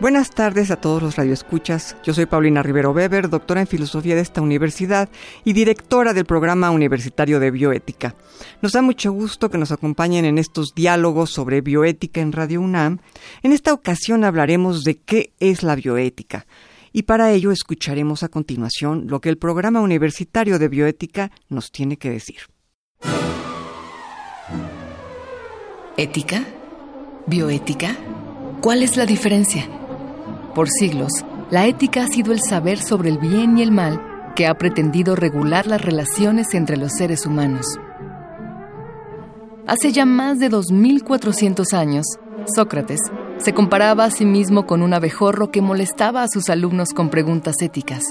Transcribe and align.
Buenas 0.00 0.30
tardes 0.30 0.70
a 0.70 0.76
todos 0.76 1.02
los 1.02 1.16
radioescuchas. 1.16 1.94
Yo 2.02 2.14
soy 2.14 2.24
Paulina 2.24 2.62
Rivero 2.62 2.92
Weber, 2.92 3.28
doctora 3.28 3.60
en 3.60 3.66
filosofía 3.66 4.14
de 4.14 4.22
esta 4.22 4.40
universidad 4.40 5.10
y 5.44 5.52
directora 5.52 6.14
del 6.14 6.24
programa 6.24 6.70
universitario 6.70 7.38
de 7.38 7.50
bioética. 7.50 8.16
Nos 8.62 8.72
da 8.72 8.80
mucho 8.80 9.12
gusto 9.12 9.50
que 9.50 9.58
nos 9.58 9.72
acompañen 9.72 10.24
en 10.24 10.38
estos 10.38 10.72
diálogos 10.74 11.28
sobre 11.28 11.60
bioética 11.60 12.22
en 12.22 12.32
Radio 12.32 12.62
UNAM. 12.62 13.00
En 13.42 13.52
esta 13.52 13.74
ocasión 13.74 14.24
hablaremos 14.24 14.84
de 14.84 14.96
qué 14.96 15.34
es 15.38 15.62
la 15.62 15.76
bioética. 15.76 16.46
Y 16.94 17.02
para 17.02 17.30
ello 17.32 17.52
escucharemos 17.52 18.22
a 18.22 18.28
continuación 18.28 19.04
lo 19.06 19.20
que 19.20 19.28
el 19.28 19.36
programa 19.36 19.82
universitario 19.82 20.58
de 20.58 20.68
bioética 20.68 21.30
nos 21.50 21.72
tiene 21.72 21.98
que 21.98 22.08
decir. 22.08 22.38
¿Ética? 25.98 26.46
¿Bioética? 27.26 27.98
¿Cuál 28.62 28.82
es 28.82 28.96
la 28.96 29.04
diferencia? 29.04 29.68
Por 30.54 30.68
siglos, 30.68 31.12
la 31.50 31.66
ética 31.66 32.04
ha 32.04 32.06
sido 32.08 32.32
el 32.32 32.40
saber 32.40 32.78
sobre 32.78 33.08
el 33.08 33.18
bien 33.18 33.56
y 33.56 33.62
el 33.62 33.70
mal 33.70 34.00
que 34.34 34.46
ha 34.46 34.54
pretendido 34.54 35.14
regular 35.14 35.66
las 35.66 35.80
relaciones 35.80 36.54
entre 36.54 36.76
los 36.76 36.92
seres 36.92 37.24
humanos. 37.24 37.66
Hace 39.66 39.92
ya 39.92 40.04
más 40.06 40.40
de 40.40 40.48
2400 40.48 41.72
años, 41.72 42.06
Sócrates 42.54 43.00
se 43.38 43.52
comparaba 43.52 44.04
a 44.04 44.10
sí 44.10 44.24
mismo 44.24 44.66
con 44.66 44.82
un 44.82 44.92
abejorro 44.92 45.52
que 45.52 45.62
molestaba 45.62 46.24
a 46.24 46.28
sus 46.28 46.50
alumnos 46.50 46.92
con 46.94 47.10
preguntas 47.10 47.56
éticas. 47.60 48.02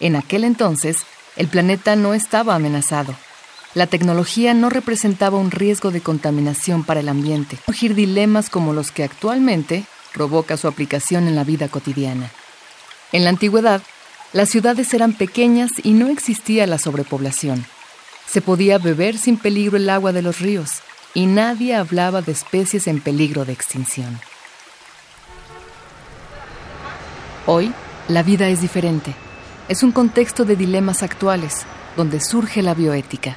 En 0.00 0.16
aquel 0.16 0.44
entonces, 0.44 0.96
el 1.36 1.46
planeta 1.46 1.94
no 1.94 2.14
estaba 2.14 2.54
amenazado 2.54 3.14
la 3.76 3.86
tecnología 3.86 4.54
no 4.54 4.70
representaba 4.70 5.36
un 5.36 5.50
riesgo 5.50 5.90
de 5.90 6.00
contaminación 6.00 6.82
para 6.82 7.00
el 7.00 7.10
ambiente, 7.10 7.58
surgir 7.66 7.94
dilemas 7.94 8.48
como 8.48 8.72
los 8.72 8.90
que 8.90 9.04
actualmente 9.04 9.84
provoca 10.14 10.56
su 10.56 10.66
aplicación 10.66 11.28
en 11.28 11.36
la 11.36 11.44
vida 11.44 11.68
cotidiana. 11.68 12.30
En 13.12 13.24
la 13.24 13.28
antigüedad, 13.28 13.82
las 14.32 14.48
ciudades 14.48 14.94
eran 14.94 15.12
pequeñas 15.12 15.70
y 15.82 15.92
no 15.92 16.08
existía 16.08 16.66
la 16.66 16.78
sobrepoblación. 16.78 17.66
Se 18.26 18.40
podía 18.40 18.78
beber 18.78 19.18
sin 19.18 19.36
peligro 19.36 19.76
el 19.76 19.90
agua 19.90 20.12
de 20.12 20.22
los 20.22 20.40
ríos 20.40 20.70
y 21.12 21.26
nadie 21.26 21.74
hablaba 21.74 22.22
de 22.22 22.32
especies 22.32 22.86
en 22.86 23.02
peligro 23.02 23.44
de 23.44 23.52
extinción. 23.52 24.18
Hoy, 27.44 27.74
la 28.08 28.22
vida 28.22 28.48
es 28.48 28.62
diferente. 28.62 29.14
Es 29.68 29.82
un 29.82 29.92
contexto 29.92 30.46
de 30.46 30.56
dilemas 30.56 31.02
actuales, 31.02 31.66
donde 31.94 32.22
surge 32.22 32.62
la 32.62 32.72
bioética. 32.72 33.36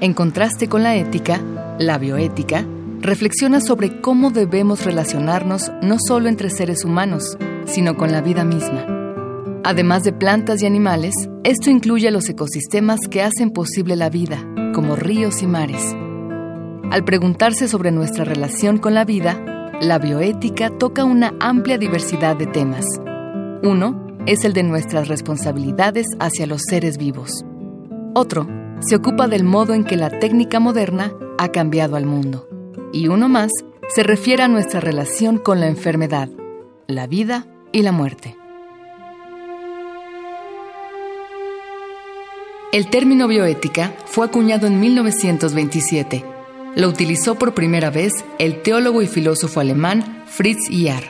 En 0.00 0.12
contraste 0.12 0.68
con 0.68 0.82
la 0.82 0.96
ética, 0.96 1.40
la 1.78 1.98
bioética 1.98 2.66
reflexiona 3.00 3.60
sobre 3.60 4.00
cómo 4.00 4.30
debemos 4.30 4.84
relacionarnos 4.84 5.70
no 5.82 5.98
solo 5.98 6.28
entre 6.28 6.50
seres 6.50 6.84
humanos, 6.84 7.36
sino 7.66 7.96
con 7.96 8.10
la 8.10 8.20
vida 8.20 8.44
misma. 8.44 8.86
Además 9.62 10.02
de 10.02 10.12
plantas 10.12 10.62
y 10.62 10.66
animales, 10.66 11.14
esto 11.44 11.70
incluye 11.70 12.10
los 12.10 12.28
ecosistemas 12.28 13.00
que 13.08 13.22
hacen 13.22 13.50
posible 13.50 13.96
la 13.96 14.10
vida, 14.10 14.44
como 14.74 14.96
ríos 14.96 15.42
y 15.42 15.46
mares. 15.46 15.94
Al 16.90 17.04
preguntarse 17.04 17.68
sobre 17.68 17.90
nuestra 17.90 18.24
relación 18.24 18.78
con 18.78 18.94
la 18.94 19.04
vida, 19.04 19.70
la 19.80 19.98
bioética 19.98 20.70
toca 20.70 21.04
una 21.04 21.34
amplia 21.40 21.78
diversidad 21.78 22.36
de 22.36 22.46
temas. 22.46 22.84
Uno 23.62 24.18
es 24.26 24.44
el 24.44 24.52
de 24.52 24.62
nuestras 24.62 25.08
responsabilidades 25.08 26.06
hacia 26.18 26.46
los 26.46 26.62
seres 26.68 26.98
vivos. 26.98 27.44
Otro 28.14 28.46
se 28.80 28.96
ocupa 28.96 29.28
del 29.28 29.44
modo 29.44 29.74
en 29.74 29.84
que 29.84 29.96
la 29.96 30.10
técnica 30.18 30.60
moderna 30.60 31.12
ha 31.38 31.48
cambiado 31.48 31.96
al 31.96 32.06
mundo. 32.06 32.48
Y 32.92 33.08
uno 33.08 33.28
más 33.28 33.50
se 33.88 34.02
refiere 34.02 34.42
a 34.42 34.48
nuestra 34.48 34.80
relación 34.80 35.38
con 35.38 35.60
la 35.60 35.66
enfermedad, 35.66 36.28
la 36.86 37.06
vida 37.06 37.46
y 37.72 37.82
la 37.82 37.92
muerte. 37.92 38.36
El 42.72 42.90
término 42.90 43.28
bioética 43.28 43.94
fue 44.06 44.26
acuñado 44.26 44.66
en 44.66 44.80
1927. 44.80 46.24
Lo 46.74 46.88
utilizó 46.88 47.36
por 47.36 47.54
primera 47.54 47.90
vez 47.90 48.12
el 48.38 48.62
teólogo 48.62 49.00
y 49.00 49.06
filósofo 49.06 49.60
alemán 49.60 50.24
Fritz 50.26 50.68
Jahr. 50.70 51.04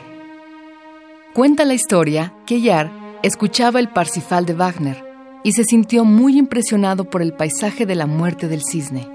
Cuenta 1.33 1.65
la 1.65 1.75
historia 1.75 2.35
que 2.45 2.61
Jahr 2.61 2.91
escuchaba 3.23 3.81
el 3.81 3.89
Parsifal 3.89 4.45
de 4.45 4.53
Wagner 4.53 5.14
y 5.45 5.53
se 5.53 5.63
sintió 5.63 6.05
muy 6.05 6.37
impresionado 6.37 7.05
por 7.05 7.23
el 7.23 7.35
paisaje 7.35 7.87
de 7.87 7.95
la 7.95 8.07
muerte 8.07 8.49
del 8.49 8.63
cisne. 8.69 9.09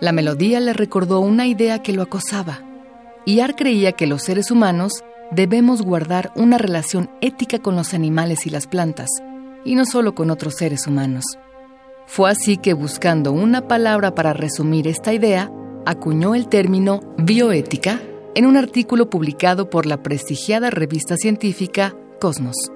La 0.00 0.12
melodía 0.12 0.60
le 0.60 0.72
recordó 0.72 1.20
una 1.20 1.46
idea 1.46 1.82
que 1.82 1.92
lo 1.92 2.02
acosaba. 2.02 2.60
Iar 3.26 3.56
creía 3.56 3.92
que 3.92 4.06
los 4.06 4.22
seres 4.22 4.50
humanos 4.50 5.04
debemos 5.32 5.82
guardar 5.82 6.32
una 6.36 6.56
relación 6.56 7.10
ética 7.20 7.58
con 7.58 7.74
los 7.76 7.92
animales 7.92 8.46
y 8.46 8.50
las 8.50 8.66
plantas, 8.66 9.10
y 9.64 9.74
no 9.74 9.84
solo 9.84 10.14
con 10.14 10.30
otros 10.30 10.54
seres 10.54 10.86
humanos. 10.86 11.24
Fue 12.06 12.30
así 12.30 12.56
que 12.56 12.72
buscando 12.72 13.32
una 13.32 13.66
palabra 13.66 14.14
para 14.14 14.32
resumir 14.32 14.86
esta 14.86 15.12
idea, 15.12 15.50
acuñó 15.84 16.36
el 16.36 16.48
término 16.48 17.00
bioética 17.18 18.00
en 18.36 18.46
un 18.46 18.56
artículo 18.56 19.10
publicado 19.10 19.68
por 19.68 19.86
la 19.86 20.02
prestigiada 20.02 20.70
revista 20.70 21.16
científica 21.16 21.96
Cosmos. 22.20 22.70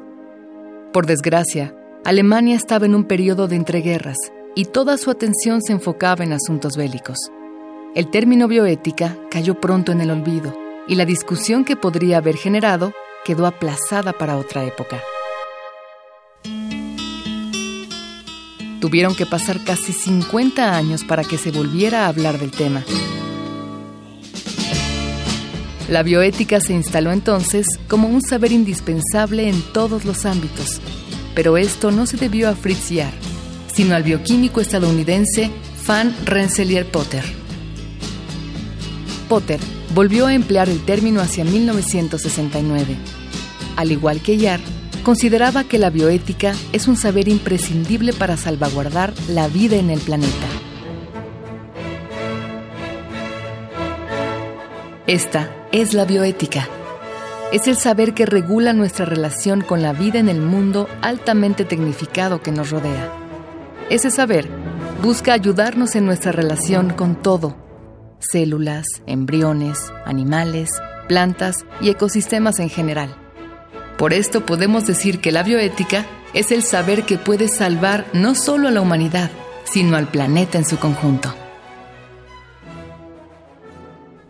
Por 0.92 1.06
desgracia, 1.06 1.74
Alemania 2.02 2.56
estaba 2.56 2.86
en 2.86 2.94
un 2.94 3.04
periodo 3.04 3.46
de 3.46 3.56
entreguerras 3.56 4.16
y 4.54 4.64
toda 4.64 4.96
su 4.96 5.10
atención 5.10 5.60
se 5.60 5.72
enfocaba 5.72 6.24
en 6.24 6.32
asuntos 6.32 6.74
bélicos. 6.74 7.18
El 7.94 8.10
término 8.10 8.48
bioética 8.48 9.18
cayó 9.30 9.60
pronto 9.60 9.92
en 9.92 10.00
el 10.00 10.10
olvido 10.10 10.56
y 10.88 10.94
la 10.94 11.04
discusión 11.04 11.62
que 11.62 11.76
podría 11.76 12.16
haber 12.16 12.36
generado 12.36 12.94
quedó 13.22 13.46
aplazada 13.46 14.14
para 14.14 14.38
otra 14.38 14.64
época. 14.64 15.02
Tuvieron 18.80 19.14
que 19.14 19.26
pasar 19.26 19.62
casi 19.62 19.92
50 19.92 20.74
años 20.74 21.04
para 21.04 21.22
que 21.22 21.36
se 21.36 21.50
volviera 21.50 22.06
a 22.06 22.08
hablar 22.08 22.38
del 22.38 22.50
tema. 22.50 22.82
La 25.90 26.02
bioética 26.02 26.60
se 26.60 26.72
instaló 26.72 27.12
entonces 27.12 27.66
como 27.88 28.08
un 28.08 28.22
saber 28.22 28.52
indispensable 28.52 29.50
en 29.50 29.60
todos 29.74 30.06
los 30.06 30.24
ámbitos 30.24 30.80
pero 31.34 31.56
esto 31.56 31.90
no 31.90 32.06
se 32.06 32.16
debió 32.16 32.48
a 32.48 32.54
Fritz 32.54 32.88
Jahr, 32.90 33.12
sino 33.72 33.94
al 33.94 34.02
bioquímico 34.02 34.60
estadounidense 34.60 35.50
Van 35.86 36.14
Rensselaer 36.24 36.86
Potter. 36.86 37.24
Potter 39.28 39.60
volvió 39.94 40.26
a 40.26 40.34
emplear 40.34 40.68
el 40.68 40.84
término 40.84 41.20
hacia 41.20 41.44
1969. 41.44 42.96
Al 43.76 43.92
igual 43.92 44.20
que 44.20 44.38
Jahr, 44.38 44.60
consideraba 45.02 45.64
que 45.64 45.78
la 45.78 45.90
bioética 45.90 46.54
es 46.72 46.88
un 46.88 46.96
saber 46.96 47.28
imprescindible 47.28 48.12
para 48.12 48.36
salvaguardar 48.36 49.12
la 49.28 49.48
vida 49.48 49.76
en 49.76 49.90
el 49.90 50.00
planeta. 50.00 50.46
Esta 55.06 55.66
es 55.72 55.92
la 55.92 56.04
bioética 56.04 56.68
es 57.52 57.66
el 57.66 57.76
saber 57.76 58.14
que 58.14 58.26
regula 58.26 58.72
nuestra 58.72 59.04
relación 59.04 59.60
con 59.60 59.82
la 59.82 59.92
vida 59.92 60.18
en 60.18 60.28
el 60.28 60.40
mundo 60.40 60.88
altamente 61.02 61.64
tecnificado 61.64 62.42
que 62.42 62.52
nos 62.52 62.70
rodea. 62.70 63.12
Ese 63.88 64.10
saber 64.10 64.48
busca 65.02 65.32
ayudarnos 65.32 65.96
en 65.96 66.06
nuestra 66.06 66.30
relación 66.30 66.90
con 66.90 67.16
todo, 67.16 67.56
células, 68.20 68.86
embriones, 69.06 69.92
animales, 70.04 70.70
plantas 71.08 71.64
y 71.80 71.90
ecosistemas 71.90 72.60
en 72.60 72.68
general. 72.68 73.16
Por 73.98 74.12
esto 74.12 74.46
podemos 74.46 74.86
decir 74.86 75.20
que 75.20 75.32
la 75.32 75.42
bioética 75.42 76.06
es 76.34 76.52
el 76.52 76.62
saber 76.62 77.02
que 77.02 77.18
puede 77.18 77.48
salvar 77.48 78.06
no 78.12 78.34
solo 78.36 78.68
a 78.68 78.70
la 78.70 78.80
humanidad, 78.80 79.30
sino 79.64 79.96
al 79.96 80.08
planeta 80.08 80.56
en 80.56 80.64
su 80.64 80.78
conjunto. 80.78 81.34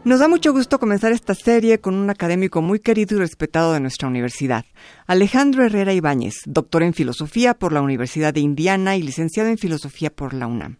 Nos 0.02 0.19
da 0.19 0.29
mucho 0.29 0.55
gusto 0.55 0.79
comenzar 0.79 1.12
esta 1.12 1.35
serie 1.35 1.79
con 1.79 1.94
un 1.94 2.08
académico 2.08 2.62
muy 2.62 2.81
querido 2.81 3.17
y 3.17 3.19
respetado 3.19 3.75
de 3.75 3.81
nuestra 3.81 4.08
universidad, 4.08 4.64
Alejandro 5.06 5.62
Herrera 5.62 5.93
Ibáñez, 5.93 6.37
doctor 6.47 6.82
en 6.82 6.94
filosofía 6.94 7.52
por 7.52 7.75
la 7.75 7.82
Universidad 7.82 8.32
de 8.32 8.41
Indiana 8.41 8.97
y 8.97 9.02
licenciado 9.02 9.50
en 9.50 9.58
filosofía 9.58 10.08
por 10.08 10.32
la 10.32 10.47
UNAM. 10.47 10.79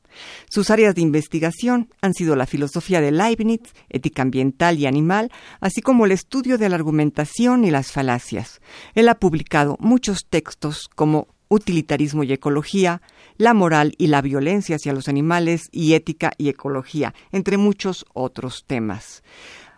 Sus 0.49 0.71
áreas 0.71 0.95
de 0.95 1.03
investigación 1.03 1.91
han 2.01 2.15
sido 2.15 2.35
la 2.35 2.47
filosofía 2.47 3.03
de 3.03 3.11
Leibniz, 3.11 3.61
ética 3.91 4.23
ambiental 4.23 4.79
y 4.79 4.87
animal, 4.87 5.31
así 5.61 5.83
como 5.83 6.07
el 6.07 6.13
estudio 6.13 6.57
de 6.57 6.71
la 6.71 6.77
argumentación 6.77 7.67
y 7.67 7.71
las 7.71 7.93
falacias. 7.93 8.63
Él 8.95 9.07
ha 9.11 9.17
publicado 9.17 9.77
muchos 9.81 10.25
textos 10.31 10.89
como 10.95 11.29
Utilitarismo 11.51 12.23
y 12.23 12.33
Ecología, 12.33 13.03
la 13.41 13.55
moral 13.55 13.95
y 13.97 14.09
la 14.09 14.21
violencia 14.21 14.77
hacia 14.77 14.93
los 14.93 15.09
animales 15.09 15.71
y 15.73 15.95
ética 15.95 16.33
y 16.37 16.51
ecología, 16.51 17.15
entre 17.33 17.57
muchos 17.57 18.05
otros 18.13 18.65
temas. 18.67 19.23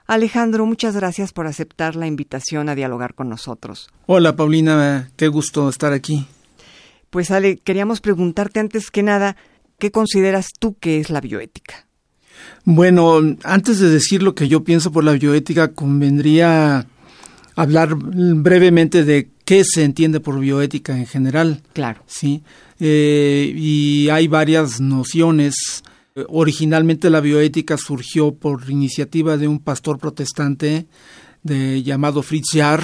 Alejandro, 0.08 0.66
muchas 0.66 0.96
gracias 0.96 1.32
por 1.32 1.46
aceptar 1.46 1.94
la 1.94 2.08
invitación 2.08 2.68
a 2.68 2.74
dialogar 2.74 3.14
con 3.14 3.28
nosotros. 3.28 3.88
Hola 4.06 4.34
Paulina, 4.34 5.12
qué 5.14 5.28
gusto 5.28 5.68
estar 5.68 5.92
aquí. 5.92 6.26
Pues 7.08 7.30
Ale, 7.30 7.56
queríamos 7.56 8.00
preguntarte 8.00 8.58
antes 8.58 8.90
que 8.90 9.04
nada, 9.04 9.36
¿qué 9.78 9.92
consideras 9.92 10.48
tú 10.58 10.74
que 10.74 10.98
es 10.98 11.08
la 11.08 11.20
bioética? 11.20 11.86
Bueno, 12.64 13.20
antes 13.44 13.78
de 13.78 13.90
decir 13.90 14.24
lo 14.24 14.34
que 14.34 14.48
yo 14.48 14.64
pienso 14.64 14.90
por 14.90 15.04
la 15.04 15.12
bioética, 15.12 15.72
convendría 15.72 16.88
hablar 17.54 17.94
brevemente 17.94 19.04
de 19.04 19.30
qué 19.44 19.62
se 19.64 19.84
entiende 19.84 20.18
por 20.18 20.40
bioética 20.40 20.96
en 20.96 21.06
general. 21.06 21.62
Claro. 21.74 22.02
Sí. 22.06 22.42
Eh, 22.84 23.54
y 23.56 24.08
hay 24.08 24.26
varias 24.26 24.80
nociones. 24.80 25.84
Originalmente 26.28 27.10
la 27.10 27.20
bioética 27.20 27.76
surgió 27.78 28.34
por 28.34 28.68
iniciativa 28.68 29.36
de 29.36 29.46
un 29.46 29.60
pastor 29.60 30.00
protestante 30.00 30.86
de, 31.44 31.84
llamado 31.84 32.24
Fritz 32.24 32.50
Jarr 32.54 32.82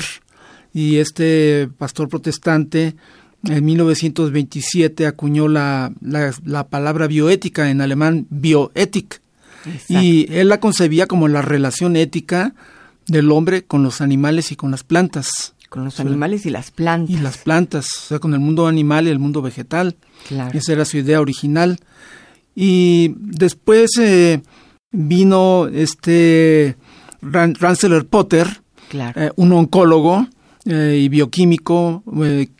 y 0.72 0.98
este 0.98 1.68
pastor 1.78 2.08
protestante 2.08 2.94
en 3.42 3.64
1927 3.64 5.04
acuñó 5.04 5.48
la, 5.48 5.92
la, 6.00 6.68
palabra 6.68 7.08
bioética 7.08 7.68
en 7.68 7.80
alemán 7.80 8.28
bioethik 8.30 9.20
y 9.88 10.32
él 10.32 10.48
la 10.48 10.60
concebía 10.60 11.08
como 11.08 11.26
la 11.26 11.42
relación 11.42 11.96
ética 11.96 12.54
del 13.08 13.32
hombre 13.32 13.64
con 13.64 13.82
los 13.82 14.00
animales 14.00 14.52
y 14.52 14.56
con 14.56 14.70
las 14.70 14.84
plantas. 14.84 15.54
Con 15.68 15.84
los 15.84 16.00
animales 16.00 16.46
y 16.46 16.50
las 16.50 16.70
plantas. 16.70 17.10
Y 17.10 17.20
las 17.20 17.38
plantas, 17.38 17.86
o 17.96 18.00
sea, 18.08 18.18
con 18.18 18.32
el 18.32 18.40
mundo 18.40 18.66
animal 18.66 19.06
y 19.06 19.10
el 19.10 19.18
mundo 19.18 19.42
vegetal. 19.42 19.96
Esa 20.52 20.72
era 20.72 20.84
su 20.84 20.96
idea 20.96 21.20
original. 21.20 21.78
Y 22.54 23.14
después 23.18 23.90
eh, 24.00 24.42
vino 24.90 25.68
este 25.68 26.76
Ranceller 27.20 28.06
Potter, 28.06 28.62
eh, 28.92 29.30
un 29.36 29.52
oncólogo 29.52 30.26
eh, 30.64 30.98
y 31.02 31.08
bioquímico, 31.08 32.02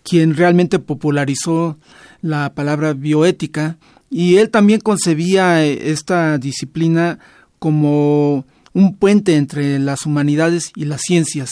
quien 0.03 0.37
realmente 0.37 0.79
popularizó 0.79 1.79
la 2.21 2.53
palabra 2.55 2.93
bioética. 2.93 3.79
Y 4.11 4.37
él 4.37 4.51
también 4.51 4.81
concebía 4.81 5.65
esta 5.65 6.37
disciplina 6.39 7.19
como 7.59 8.45
un 8.75 8.97
puente 8.97 9.37
entre 9.37 9.79
las 9.79 10.05
humanidades 10.05 10.71
y 10.77 10.85
las 10.85 11.01
ciencias 11.01 11.51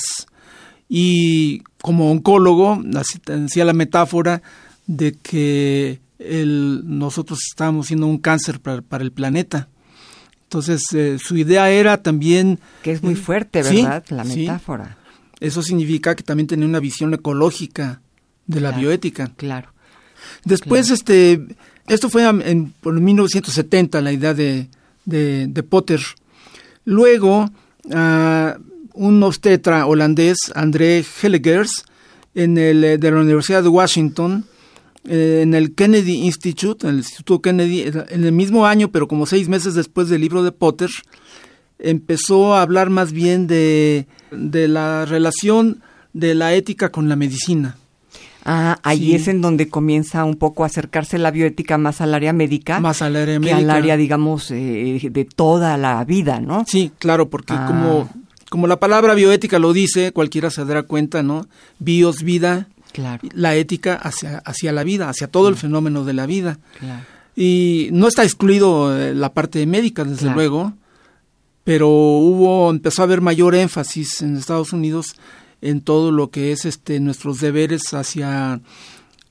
y 0.88 1.62
como 1.80 2.10
oncólogo 2.10 2.80
hacía 2.94 3.64
la 3.64 3.72
metáfora 3.72 4.42
de 4.86 5.14
que 5.14 6.00
el, 6.18 6.82
nosotros 6.84 7.40
estábamos 7.48 7.88
siendo 7.88 8.06
un 8.06 8.18
cáncer 8.18 8.60
para, 8.60 9.04
el 9.04 9.12
planeta. 9.12 9.68
Entonces, 10.44 10.82
eh, 10.94 11.18
su 11.18 11.36
idea 11.36 11.70
era 11.70 12.02
también... 12.02 12.60
Que 12.82 12.92
es 12.92 13.02
muy 13.02 13.14
eh, 13.14 13.16
fuerte, 13.16 13.62
¿verdad? 13.62 14.04
la 14.10 14.24
metáfora. 14.24 14.96
Eso 15.40 15.62
significa 15.62 16.14
que 16.14 16.22
también 16.22 16.46
tenía 16.46 16.66
una 16.66 16.80
visión 16.80 17.12
ecológica 17.12 18.00
de 18.46 18.60
la 18.60 18.70
bioética. 18.72 19.32
Claro. 19.36 19.72
Después, 20.44 20.90
este, 20.90 21.44
esto 21.88 22.08
fue 22.08 22.24
en, 22.24 22.72
por 22.80 22.98
1970, 22.98 24.00
la 24.00 24.12
idea 24.12 24.34
de, 24.34 24.68
de, 25.04 25.46
de 25.48 25.62
Potter. 25.62 26.00
Luego, 26.84 27.50
uh, 27.84 28.60
un 28.96 29.22
obstetra 29.22 29.86
holandés, 29.86 30.38
André 30.54 31.04
Hellegers, 31.22 31.84
en 32.34 32.58
el, 32.58 32.84
eh, 32.84 32.98
de 32.98 33.10
la 33.10 33.20
Universidad 33.20 33.62
de 33.62 33.68
Washington, 33.68 34.44
eh, 35.08 35.40
en 35.42 35.54
el 35.54 35.74
Kennedy 35.74 36.24
Institute, 36.24 36.86
en 36.86 36.94
el 36.94 36.98
Instituto 36.98 37.40
Kennedy, 37.40 37.82
en 37.82 38.24
el 38.24 38.32
mismo 38.32 38.66
año, 38.66 38.90
pero 38.90 39.06
como 39.06 39.26
seis 39.26 39.48
meses 39.48 39.74
después 39.74 40.08
del 40.08 40.20
libro 40.20 40.42
de 40.42 40.52
Potter, 40.52 40.90
empezó 41.78 42.54
a 42.54 42.62
hablar 42.62 42.90
más 42.90 43.12
bien 43.12 43.46
de, 43.46 44.06
de 44.30 44.68
la 44.68 45.04
relación 45.04 45.82
de 46.12 46.34
la 46.34 46.54
ética 46.54 46.90
con 46.90 47.08
la 47.08 47.16
medicina. 47.16 47.76
Ah, 48.48 48.78
ahí 48.84 49.12
es 49.12 49.26
en 49.26 49.40
donde 49.40 49.68
comienza 49.68 50.24
un 50.24 50.36
poco 50.36 50.62
a 50.62 50.66
acercarse 50.66 51.18
la 51.18 51.32
bioética 51.32 51.78
más 51.78 52.00
al 52.00 52.14
área 52.14 52.32
médica. 52.32 52.78
Más 52.78 53.02
al 53.02 53.16
área 53.16 53.40
médica. 53.40 53.56
Que 53.56 53.64
al 53.64 53.70
área, 53.70 53.96
digamos, 53.96 54.52
eh, 54.52 55.00
de 55.10 55.24
toda 55.24 55.76
la 55.76 56.04
vida, 56.04 56.38
¿no? 56.38 56.64
Sí, 56.64 56.92
claro, 57.00 57.28
porque 57.28 57.54
ah. 57.54 57.66
como 57.66 58.08
como 58.50 58.66
la 58.66 58.78
palabra 58.78 59.14
bioética 59.14 59.58
lo 59.58 59.72
dice, 59.72 60.12
cualquiera 60.12 60.50
se 60.50 60.64
dará 60.64 60.84
cuenta, 60.84 61.22
¿no? 61.22 61.46
Bios, 61.78 62.22
vida, 62.22 62.68
claro. 62.92 63.28
la 63.34 63.54
ética 63.56 63.94
hacia, 63.94 64.38
hacia 64.38 64.72
la 64.72 64.84
vida, 64.84 65.08
hacia 65.08 65.28
todo 65.28 65.48
el 65.48 65.56
fenómeno 65.56 66.04
de 66.04 66.12
la 66.12 66.26
vida. 66.26 66.58
Y 67.34 67.88
no 67.92 68.08
está 68.08 68.24
excluido 68.24 68.96
eh, 68.98 69.14
la 69.14 69.32
parte 69.32 69.64
médica, 69.66 70.04
desde 70.04 70.30
luego, 70.30 70.72
pero 71.64 71.88
hubo, 71.88 72.70
empezó 72.70 73.02
a 73.02 73.04
haber 73.04 73.20
mayor 73.20 73.54
énfasis 73.54 74.22
en 74.22 74.36
Estados 74.36 74.72
Unidos 74.72 75.16
en 75.60 75.80
todo 75.80 76.12
lo 76.12 76.30
que 76.30 76.52
es 76.52 76.64
este 76.64 77.00
nuestros 77.00 77.40
deberes 77.40 77.92
hacia 77.92 78.60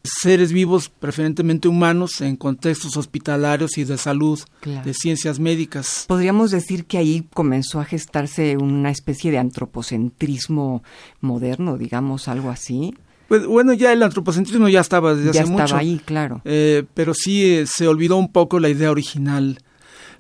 seres 0.06 0.52
vivos, 0.52 0.90
preferentemente 0.90 1.68
humanos, 1.68 2.22
en 2.22 2.36
contextos 2.36 2.98
hospitalarios 2.98 3.78
y 3.78 3.84
de 3.84 3.98
salud, 3.98 4.40
de 4.64 4.94
ciencias 4.94 5.40
médicas. 5.40 6.06
Podríamos 6.08 6.52
decir 6.52 6.86
que 6.86 6.98
ahí 6.98 7.28
comenzó 7.34 7.80
a 7.80 7.86
gestarse 7.86 8.58
una 8.58 8.90
especie 8.92 9.32
de 9.32 9.38
antropocentrismo 9.38 10.84
moderno, 11.22 11.78
digamos, 11.78 12.28
algo 12.28 12.50
así. 12.50 12.94
Pues 13.28 13.46
bueno, 13.46 13.74
ya 13.74 13.92
el 13.92 14.04
antropocentrismo 14.04 14.70
ya 14.70 14.82
estaba 14.82 15.16
desde 15.16 15.32
hace 15.32 15.46
mucho. 15.46 15.58
Ya 15.58 15.64
estaba 15.64 15.82
ahí, 15.82 16.02
claro. 16.04 16.42
Eh, 16.46 16.84
pero 16.94 17.14
sí 17.14 17.46
eh, 17.46 17.66
se 17.66 17.88
olvidó 17.88 18.18
un 18.18 18.32
poco 18.32 18.60
la 18.60 18.70
idea 18.70 18.92
original. 18.92 19.60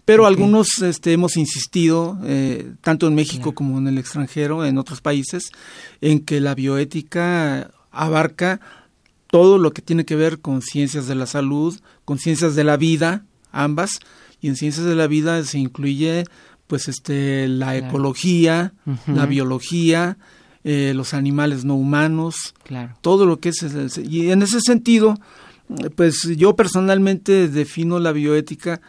Pero 0.06 0.28
algunos 0.28 0.84
este, 0.84 1.14
hemos 1.14 1.36
insistido, 1.36 2.20
eh, 2.24 2.74
tanto 2.82 3.08
en 3.08 3.16
México 3.16 3.56
como 3.56 3.80
en 3.80 3.88
el 3.88 3.98
extranjero, 3.98 4.64
en 4.64 4.78
otros 4.78 5.02
países, 5.02 5.50
en 6.00 6.20
que 6.20 6.40
la 6.40 6.54
bioética 6.54 7.72
abarca 7.92 8.60
todo 9.36 9.58
lo 9.58 9.74
que 9.74 9.82
tiene 9.82 10.06
que 10.06 10.16
ver 10.16 10.40
con 10.40 10.62
ciencias 10.62 11.08
de 11.08 11.16
la 11.16 11.26
salud, 11.26 11.78
con 12.06 12.20
ciencias 12.20 12.56
de 12.56 12.64
la 12.64 12.78
vida, 12.78 13.26
ambas, 13.52 14.00
y 14.40 14.48
en 14.48 14.56
ciencias 14.56 14.86
de 14.86 14.96
la 14.96 15.08
vida 15.08 15.44
se 15.44 15.60
incluye 15.60 16.24
pues 16.68 16.88
este 16.88 17.50
la 17.50 17.76
ecología, 17.76 18.72
la 19.08 19.26
biología, 19.26 20.18
eh, 20.64 20.94
los 20.96 21.14
animales 21.14 21.66
no 21.66 21.76
humanos, 21.76 22.54
todo 23.02 23.26
lo 23.26 23.42
que 23.42 23.50
es 23.50 23.62
y 23.98 24.32
en 24.32 24.42
ese 24.42 24.62
sentido 24.62 25.20
pues 25.98 26.22
yo 26.38 26.56
personalmente 26.56 27.50
defino 27.50 28.00
la 28.00 28.14
bioética 28.14 28.80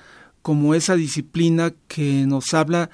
como 0.42 0.76
esa 0.76 0.94
disciplina 0.94 1.72
que 1.88 2.24
nos 2.24 2.54
habla 2.54 2.88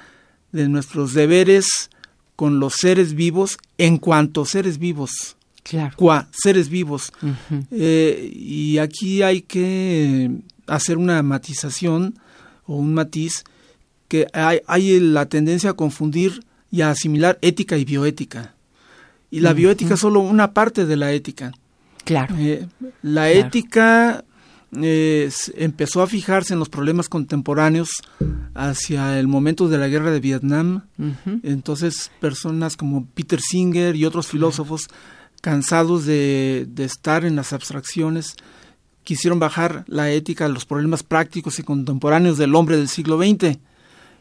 de 0.52 0.70
nuestros 0.70 1.12
deberes 1.12 1.90
con 2.34 2.60
los 2.60 2.76
seres 2.80 3.12
vivos 3.12 3.58
en 3.76 3.98
cuanto 3.98 4.46
seres 4.46 4.78
vivos 4.78 5.36
claro. 5.62 5.96
seres 6.32 6.68
vivos. 6.68 7.12
Eh, 7.70 8.30
y 8.34 8.78
aquí 8.78 9.22
hay 9.22 9.42
que 9.42 10.30
hacer 10.66 10.98
una 10.98 11.22
matización 11.22 12.18
o 12.66 12.76
un 12.76 12.94
matiz 12.94 13.44
que 14.08 14.26
hay, 14.32 14.60
hay, 14.66 15.00
la 15.00 15.26
tendencia 15.26 15.70
a 15.70 15.74
confundir 15.74 16.44
y 16.70 16.82
a 16.82 16.90
asimilar 16.90 17.38
ética 17.42 17.76
y 17.76 17.84
bioética. 17.84 18.54
Y 19.30 19.40
la 19.40 19.54
bioética 19.54 19.94
es 19.94 20.00
solo 20.00 20.20
una 20.20 20.52
parte 20.52 20.84
de 20.84 20.96
la 20.96 21.12
ética. 21.12 21.52
Claro. 22.04 22.34
Eh, 22.38 22.66
la 23.02 23.30
ética 23.30 24.24
eh, 24.80 25.30
empezó 25.56 26.02
a 26.02 26.06
fijarse 26.06 26.54
en 26.54 26.58
los 26.58 26.68
problemas 26.68 27.08
contemporáneos 27.08 27.88
hacia 28.54 29.18
el 29.18 29.28
momento 29.28 29.68
de 29.68 29.78
la 29.78 29.88
guerra 29.88 30.10
de 30.10 30.20
Vietnam. 30.20 30.82
Entonces, 31.42 32.10
personas 32.20 32.76
como 32.76 33.06
Peter 33.06 33.40
Singer 33.40 33.96
y 33.96 34.04
otros 34.04 34.26
filósofos 34.26 34.88
cansados 35.42 36.06
de, 36.06 36.64
de 36.68 36.84
estar 36.84 37.26
en 37.26 37.36
las 37.36 37.52
abstracciones, 37.52 38.36
quisieron 39.04 39.38
bajar 39.38 39.84
la 39.88 40.10
ética 40.10 40.46
a 40.46 40.48
los 40.48 40.64
problemas 40.64 41.02
prácticos 41.02 41.58
y 41.58 41.62
contemporáneos 41.62 42.38
del 42.38 42.54
hombre 42.54 42.78
del 42.78 42.88
siglo 42.88 43.18
XX. 43.18 43.58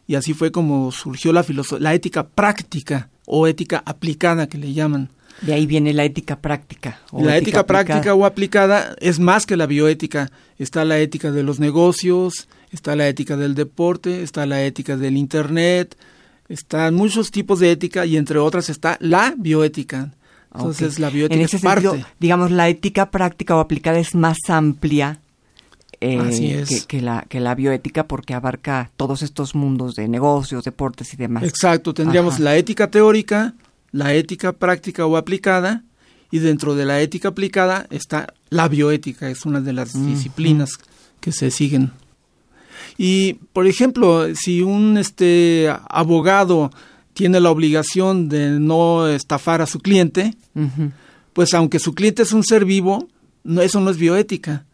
Y 0.08 0.16
así 0.16 0.34
fue 0.34 0.52
como 0.52 0.92
surgió 0.92 1.32
la, 1.32 1.46
la 1.80 1.94
ética 1.94 2.28
práctica 2.28 3.10
o 3.26 3.48
ética 3.48 3.82
aplicada 3.86 4.48
que 4.48 4.58
le 4.58 4.74
llaman. 4.74 5.10
De 5.42 5.54
ahí 5.54 5.66
viene 5.66 5.94
la 5.94 6.04
ética 6.04 6.42
práctica. 6.42 7.00
la 7.14 7.38
ética, 7.38 7.66
práctica 7.66 8.14
o 8.14 8.26
aplicada 8.26 8.96
es 9.00 9.20
más 9.20 9.46
que 9.46 9.56
la 9.56 9.68
bioética. 9.68 10.32
Está 10.58 10.86
la 10.86 11.00
ética 11.00 11.32
de 11.32 11.44
los 11.44 11.60
negocios, 11.60 12.48
está 12.72 12.96
la 12.96 13.08
ética 13.08 13.38
del 13.38 13.56
deporte, 13.56 14.24
está 14.24 14.46
la 14.46 14.64
ética 14.64 14.98
del 14.98 15.18
Internet, 15.18 15.96
Están 16.50 16.96
muchos 16.96 17.32
tipos 17.32 17.60
de 17.60 17.72
ética 17.72 18.06
y 18.06 18.18
entre 18.18 18.40
otras 18.40 18.70
está 18.70 18.98
la 19.00 19.34
bioética. 19.38 20.12
Entonces 20.54 21.00
la 21.00 21.10
bioética 21.10 21.36
en 21.36 21.46
ese 21.46 21.58
es 21.58 21.64
parte. 21.64 21.90
Sentido, 21.90 22.08
digamos, 22.20 22.52
la 22.52 22.68
ética 22.70 23.10
práctica 23.10 23.56
o 23.56 23.60
aplicada 23.60 24.00
es 24.00 24.16
más 24.16 24.38
amplia 24.50 25.20
eh, 26.02 26.66
Que, 26.88 27.02
la, 27.02 27.26
que 27.30 27.40
la 27.40 27.54
bioética 27.54 28.08
porque 28.08 28.34
abarca 28.34 28.90
todos 28.98 29.22
estos 29.22 29.54
mundos 29.54 29.96
de 29.96 30.08
negocios, 30.08 30.64
deportes 30.64 31.14
y 31.14 31.18
demás. 31.18 31.44
Exacto, 31.44 31.94
tendríamos 31.94 32.40
la 32.40 32.58
ética 32.58 32.90
teórica, 32.90 33.54
la 33.92 34.14
ética 34.14 34.52
práctica 34.52 35.06
o 35.06 35.16
aplicada, 35.16 35.84
y 36.32 36.40
dentro 36.40 36.76
de 36.76 36.86
la 36.86 37.02
ética 37.02 37.30
aplicada 37.30 37.86
está 37.92 38.34
la 38.50 38.68
bioética, 38.68 39.30
es 39.30 39.46
una 39.46 39.62
de 39.62 39.74
las 39.74 39.94
disciplinas 39.94 40.80
que 41.20 41.32
se 41.32 41.52
siguen. 41.52 41.92
Y, 42.98 43.34
por 43.54 43.68
ejemplo, 43.68 44.34
si 44.34 44.62
un 44.62 44.98
este 44.98 45.72
abogado 45.90 46.72
tiene 47.22 47.40
la 47.40 47.52
obligación 47.52 48.30
de 48.30 48.60
no 48.60 49.08
estafar 49.08 49.62
a 49.62 49.68
su 49.68 49.78
cliente, 49.78 50.34
pues 51.34 51.54
aunque 51.54 51.78
su 51.78 51.94
cliente 51.94 52.24
es 52.24 52.34
un 52.34 52.44
ser 52.44 52.66
vivo, 52.66 53.10
no, 53.44 53.62
eso 53.62 53.80
no 53.80 53.92
es 53.92 53.98
bioética. 53.98 54.66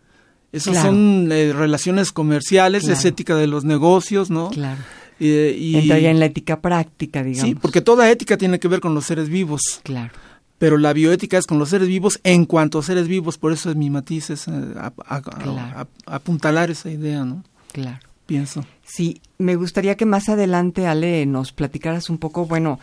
Esas 0.54 0.82
son 0.82 1.30
eh, 1.30 1.52
relaciones 1.52 2.14
comerciales, 2.14 2.88
es 2.88 3.04
ética 3.04 3.36
de 3.36 3.48
los 3.48 3.66
negocios, 3.66 4.30
¿no? 4.30 4.48
Claro. 4.48 4.80
y, 5.20 5.76
Entraría 5.76 6.10
en 6.10 6.22
la 6.22 6.28
ética 6.28 6.62
práctica, 6.62 7.22
digamos. 7.22 7.50
Sí, 7.50 7.56
porque 7.56 7.82
toda 7.82 8.10
ética 8.10 8.38
tiene 8.38 8.62
que 8.62 8.70
ver 8.70 8.80
con 8.80 8.96
los 8.96 9.04
seres 9.04 9.28
vivos. 9.28 9.82
Claro. 9.84 10.14
Pero 10.58 10.78
la 10.78 10.94
bioética 10.94 11.38
es 11.38 11.48
con 11.48 11.60
los 11.60 11.68
seres 11.68 11.90
vivos 11.90 12.18
en 12.24 12.46
cuanto 12.46 12.80
a 12.80 12.84
seres 12.84 13.10
vivos, 13.10 13.38
por 13.38 13.52
eso 13.52 13.70
es 13.70 13.76
mi 13.76 13.90
matiz, 13.90 14.30
es 14.30 14.48
eh, 14.48 14.52
apuntalar 16.06 16.72
esa 16.72 16.90
idea, 16.90 17.26
¿no? 17.26 17.44
Claro. 17.74 18.07
Pienso. 18.28 18.66
Sí, 18.86 19.22
me 19.40 19.56
gustaría 19.56 19.98
que 19.98 20.06
más 20.06 20.30
adelante, 20.30 20.86
Ale, 20.86 21.26
nos 21.26 21.52
platicaras 21.52 22.10
un 22.10 22.20
poco, 22.20 22.46
bueno, 22.46 22.80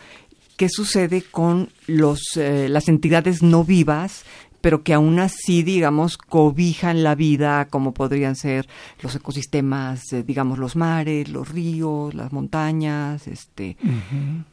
qué 0.57 0.67
sucede 0.69 1.21
con 1.21 1.69
los, 1.87 2.21
eh, 2.35 2.67
las 2.69 2.89
entidades 2.89 3.41
no 3.41 3.63
vivas 3.63 4.25
pero 4.65 4.81
que 4.81 4.95
aún 4.95 5.19
así, 5.19 5.61
digamos, 5.61 6.17
cobijan 6.17 7.03
la 7.03 7.13
vida, 7.13 7.67
como 7.67 7.93
podrían 7.93 8.35
ser 8.35 8.67
los 9.03 9.13
ecosistemas, 9.13 10.11
eh, 10.11 10.23
digamos, 10.23 10.57
los 10.57 10.75
mares, 10.75 11.29
los 11.29 11.49
ríos, 11.49 12.15
las 12.15 12.33
montañas, 12.33 13.27
este, 13.27 13.77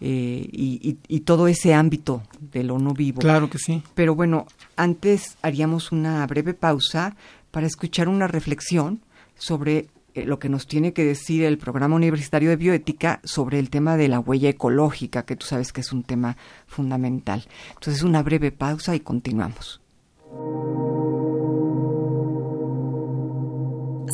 eh, 0.02 0.48
y, 0.52 0.98
y, 1.08 1.20
todo 1.20 1.48
ese 1.48 1.72
ámbito 1.72 2.22
de 2.52 2.62
lo 2.62 2.78
no 2.78 2.92
vivo. 2.92 3.20
Claro 3.20 3.48
que 3.48 3.56
sí. 3.56 3.82
Pero 3.94 4.14
bueno, 4.14 4.46
antes 4.76 5.38
haríamos 5.40 5.92
una 5.92 6.26
breve 6.26 6.52
pausa 6.52 7.16
para 7.50 7.66
escuchar 7.66 8.06
una 8.06 8.26
reflexión 8.26 9.00
sobre 9.38 9.88
eh, 10.14 10.24
lo 10.26 10.38
que 10.38 10.48
nos 10.48 10.66
tiene 10.66 10.92
que 10.92 11.04
decir 11.04 11.44
el 11.44 11.58
programa 11.58 11.96
universitario 11.96 12.50
de 12.50 12.56
bioética 12.56 13.20
sobre 13.24 13.58
el 13.58 13.70
tema 13.70 13.96
de 13.96 14.08
la 14.08 14.20
huella 14.20 14.50
ecológica, 14.50 15.24
que 15.24 15.36
tú 15.36 15.46
sabes 15.46 15.72
que 15.72 15.80
es 15.80 15.92
un 15.92 16.02
tema 16.02 16.36
fundamental. 16.66 17.46
Entonces, 17.74 18.02
una 18.02 18.22
breve 18.22 18.52
pausa 18.52 18.94
y 18.94 19.00
continuamos. 19.00 19.80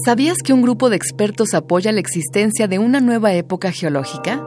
¿Sabías 0.05 0.39
que 0.45 0.53
un 0.53 0.63
grupo 0.63 0.91
de 0.91 0.97
expertos 0.97 1.55
apoya 1.55 1.91
la 1.91 2.01
existencia 2.01 2.69
de 2.69 2.79
una 2.79 3.01
nueva 3.01 3.33
época 3.33 3.73
geológica? 3.73 4.45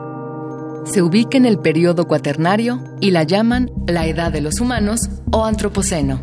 Se 0.84 1.02
ubica 1.02 1.36
en 1.36 1.46
el 1.46 1.58
periodo 1.58 2.06
cuaternario 2.06 2.82
y 3.00 3.10
la 3.10 3.24
llaman 3.24 3.70
la 3.86 4.06
edad 4.06 4.32
de 4.32 4.40
los 4.40 4.60
humanos 4.60 5.00
o 5.30 5.44
antropoceno. 5.44 6.22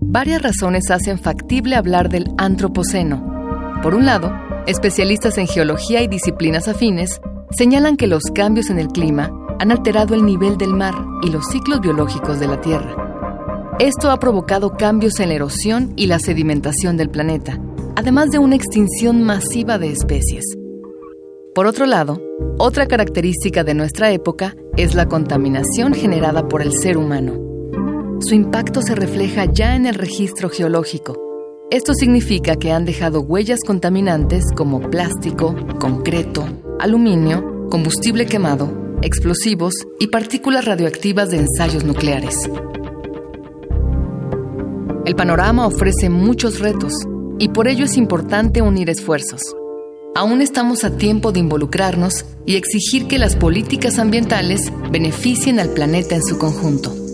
Varias 0.00 0.42
razones 0.42 0.90
hacen 0.90 1.18
factible 1.18 1.76
hablar 1.76 2.08
del 2.08 2.26
antropoceno. 2.38 3.35
Por 3.82 3.94
un 3.94 4.06
lado, 4.06 4.32
especialistas 4.66 5.38
en 5.38 5.46
geología 5.46 6.02
y 6.02 6.08
disciplinas 6.08 6.68
afines 6.68 7.20
señalan 7.50 7.96
que 7.96 8.06
los 8.06 8.22
cambios 8.34 8.70
en 8.70 8.78
el 8.78 8.88
clima 8.88 9.30
han 9.58 9.70
alterado 9.70 10.14
el 10.14 10.24
nivel 10.24 10.58
del 10.58 10.74
mar 10.74 10.94
y 11.22 11.30
los 11.30 11.46
ciclos 11.46 11.80
biológicos 11.80 12.40
de 12.40 12.48
la 12.48 12.60
Tierra. 12.60 12.94
Esto 13.78 14.10
ha 14.10 14.18
provocado 14.18 14.76
cambios 14.76 15.20
en 15.20 15.28
la 15.28 15.34
erosión 15.34 15.92
y 15.96 16.06
la 16.06 16.18
sedimentación 16.18 16.96
del 16.96 17.10
planeta, 17.10 17.60
además 17.94 18.30
de 18.30 18.38
una 18.38 18.56
extinción 18.56 19.22
masiva 19.22 19.78
de 19.78 19.90
especies. 19.90 20.44
Por 21.54 21.66
otro 21.66 21.86
lado, 21.86 22.20
otra 22.58 22.86
característica 22.86 23.64
de 23.64 23.74
nuestra 23.74 24.10
época 24.10 24.56
es 24.76 24.94
la 24.94 25.08
contaminación 25.08 25.94
generada 25.94 26.48
por 26.48 26.62
el 26.62 26.72
ser 26.72 26.98
humano. 26.98 27.34
Su 28.20 28.34
impacto 28.34 28.82
se 28.82 28.94
refleja 28.94 29.44
ya 29.44 29.76
en 29.76 29.86
el 29.86 29.94
registro 29.94 30.48
geológico. 30.48 31.25
Esto 31.68 31.94
significa 31.94 32.54
que 32.54 32.70
han 32.70 32.84
dejado 32.84 33.22
huellas 33.22 33.58
contaminantes 33.66 34.44
como 34.54 34.88
plástico, 34.88 35.56
concreto, 35.80 36.46
aluminio, 36.78 37.66
combustible 37.70 38.26
quemado, 38.26 38.70
explosivos 39.02 39.74
y 39.98 40.06
partículas 40.06 40.64
radioactivas 40.64 41.30
de 41.30 41.38
ensayos 41.38 41.82
nucleares. 41.82 42.48
El 45.04 45.16
panorama 45.16 45.66
ofrece 45.66 46.08
muchos 46.08 46.60
retos 46.60 46.92
y 47.40 47.48
por 47.48 47.66
ello 47.66 47.86
es 47.86 47.96
importante 47.96 48.62
unir 48.62 48.88
esfuerzos. 48.88 49.40
Aún 50.14 50.42
estamos 50.42 50.84
a 50.84 50.96
tiempo 50.96 51.32
de 51.32 51.40
involucrarnos 51.40 52.26
y 52.46 52.54
exigir 52.54 53.08
que 53.08 53.18
las 53.18 53.34
políticas 53.34 53.98
ambientales 53.98 54.72
beneficien 54.92 55.58
al 55.58 55.70
planeta 55.70 56.14
en 56.14 56.22
su 56.22 56.38
conjunto. 56.38 57.05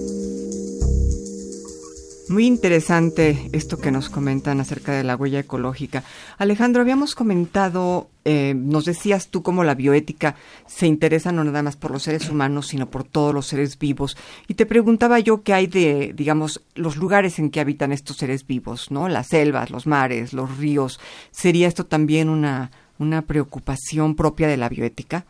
Muy 2.32 2.46
interesante 2.46 3.50
esto 3.52 3.76
que 3.76 3.90
nos 3.90 4.08
comentan 4.08 4.58
acerca 4.58 4.92
de 4.92 5.04
la 5.04 5.16
huella 5.16 5.40
ecológica. 5.40 6.02
Alejandro, 6.38 6.80
habíamos 6.80 7.14
comentado, 7.14 8.08
eh, 8.24 8.54
nos 8.56 8.86
decías 8.86 9.28
tú 9.28 9.42
cómo 9.42 9.64
la 9.64 9.74
bioética 9.74 10.34
se 10.66 10.86
interesa 10.86 11.30
no 11.30 11.44
nada 11.44 11.62
más 11.62 11.76
por 11.76 11.90
los 11.90 12.04
seres 12.04 12.30
humanos, 12.30 12.68
sino 12.68 12.88
por 12.88 13.04
todos 13.04 13.34
los 13.34 13.48
seres 13.48 13.78
vivos. 13.78 14.16
Y 14.48 14.54
te 14.54 14.64
preguntaba 14.64 15.18
yo 15.18 15.42
qué 15.42 15.52
hay 15.52 15.66
de, 15.66 16.14
digamos, 16.16 16.62
los 16.74 16.96
lugares 16.96 17.38
en 17.38 17.50
que 17.50 17.60
habitan 17.60 17.92
estos 17.92 18.16
seres 18.16 18.46
vivos, 18.46 18.90
¿no? 18.90 19.10
Las 19.10 19.26
selvas, 19.26 19.68
los 19.68 19.86
mares, 19.86 20.32
los 20.32 20.56
ríos. 20.56 21.00
¿Sería 21.32 21.68
esto 21.68 21.84
también 21.84 22.30
una, 22.30 22.70
una 22.98 23.20
preocupación 23.20 24.16
propia 24.16 24.48
de 24.48 24.56
la 24.56 24.70
bioética? 24.70 25.26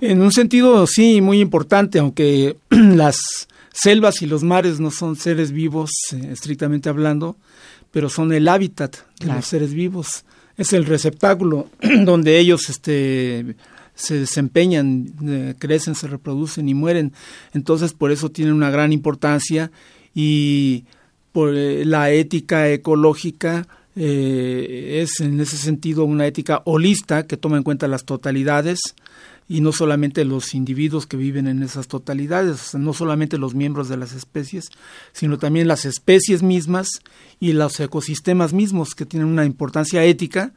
En 0.00 0.20
un 0.20 0.32
sentido, 0.32 0.84
sí, 0.88 1.20
muy 1.20 1.38
importante, 1.38 2.00
aunque 2.00 2.56
las 2.70 3.46
selvas 3.72 4.22
y 4.22 4.26
los 4.26 4.42
mares 4.42 4.80
no 4.80 4.90
son 4.90 5.16
seres 5.16 5.52
vivos 5.52 5.90
eh, 6.12 6.28
estrictamente 6.32 6.88
hablando, 6.88 7.36
pero 7.90 8.08
son 8.08 8.32
el 8.32 8.48
hábitat 8.48 8.96
de 9.18 9.26
los 9.26 9.46
seres 9.46 9.72
vivos. 9.72 10.24
Es 10.56 10.72
el 10.72 10.84
receptáculo 10.84 11.68
donde 12.04 12.38
ellos 12.38 12.68
este, 12.68 13.56
se 13.94 14.20
desempeñan, 14.20 15.12
eh, 15.26 15.54
crecen, 15.58 15.94
se 15.94 16.06
reproducen 16.06 16.68
y 16.68 16.74
mueren. 16.74 17.12
Entonces, 17.54 17.92
por 17.94 18.12
eso 18.12 18.30
tienen 18.30 18.54
una 18.54 18.70
gran 18.70 18.92
importancia 18.92 19.70
y 20.14 20.84
por 21.32 21.54
eh, 21.54 21.84
la 21.84 22.10
ética 22.10 22.68
ecológica 22.70 23.66
es 23.94 25.20
en 25.20 25.38
ese 25.38 25.58
sentido 25.58 26.06
una 26.06 26.26
ética 26.26 26.62
holista 26.64 27.26
que 27.26 27.36
toma 27.36 27.58
en 27.58 27.62
cuenta 27.62 27.88
las 27.88 28.06
totalidades, 28.06 28.80
y 29.52 29.60
no 29.60 29.70
solamente 29.72 30.24
los 30.24 30.54
individuos 30.54 31.06
que 31.06 31.18
viven 31.18 31.46
en 31.46 31.62
esas 31.62 31.86
totalidades, 31.86 32.74
no 32.74 32.94
solamente 32.94 33.36
los 33.36 33.54
miembros 33.54 33.86
de 33.90 33.98
las 33.98 34.14
especies, 34.14 34.70
sino 35.12 35.38
también 35.38 35.68
las 35.68 35.84
especies 35.84 36.42
mismas 36.42 36.88
y 37.38 37.52
los 37.52 37.78
ecosistemas 37.78 38.54
mismos 38.54 38.94
que 38.94 39.04
tienen 39.04 39.28
una 39.28 39.44
importancia 39.44 40.02
ética. 40.04 40.54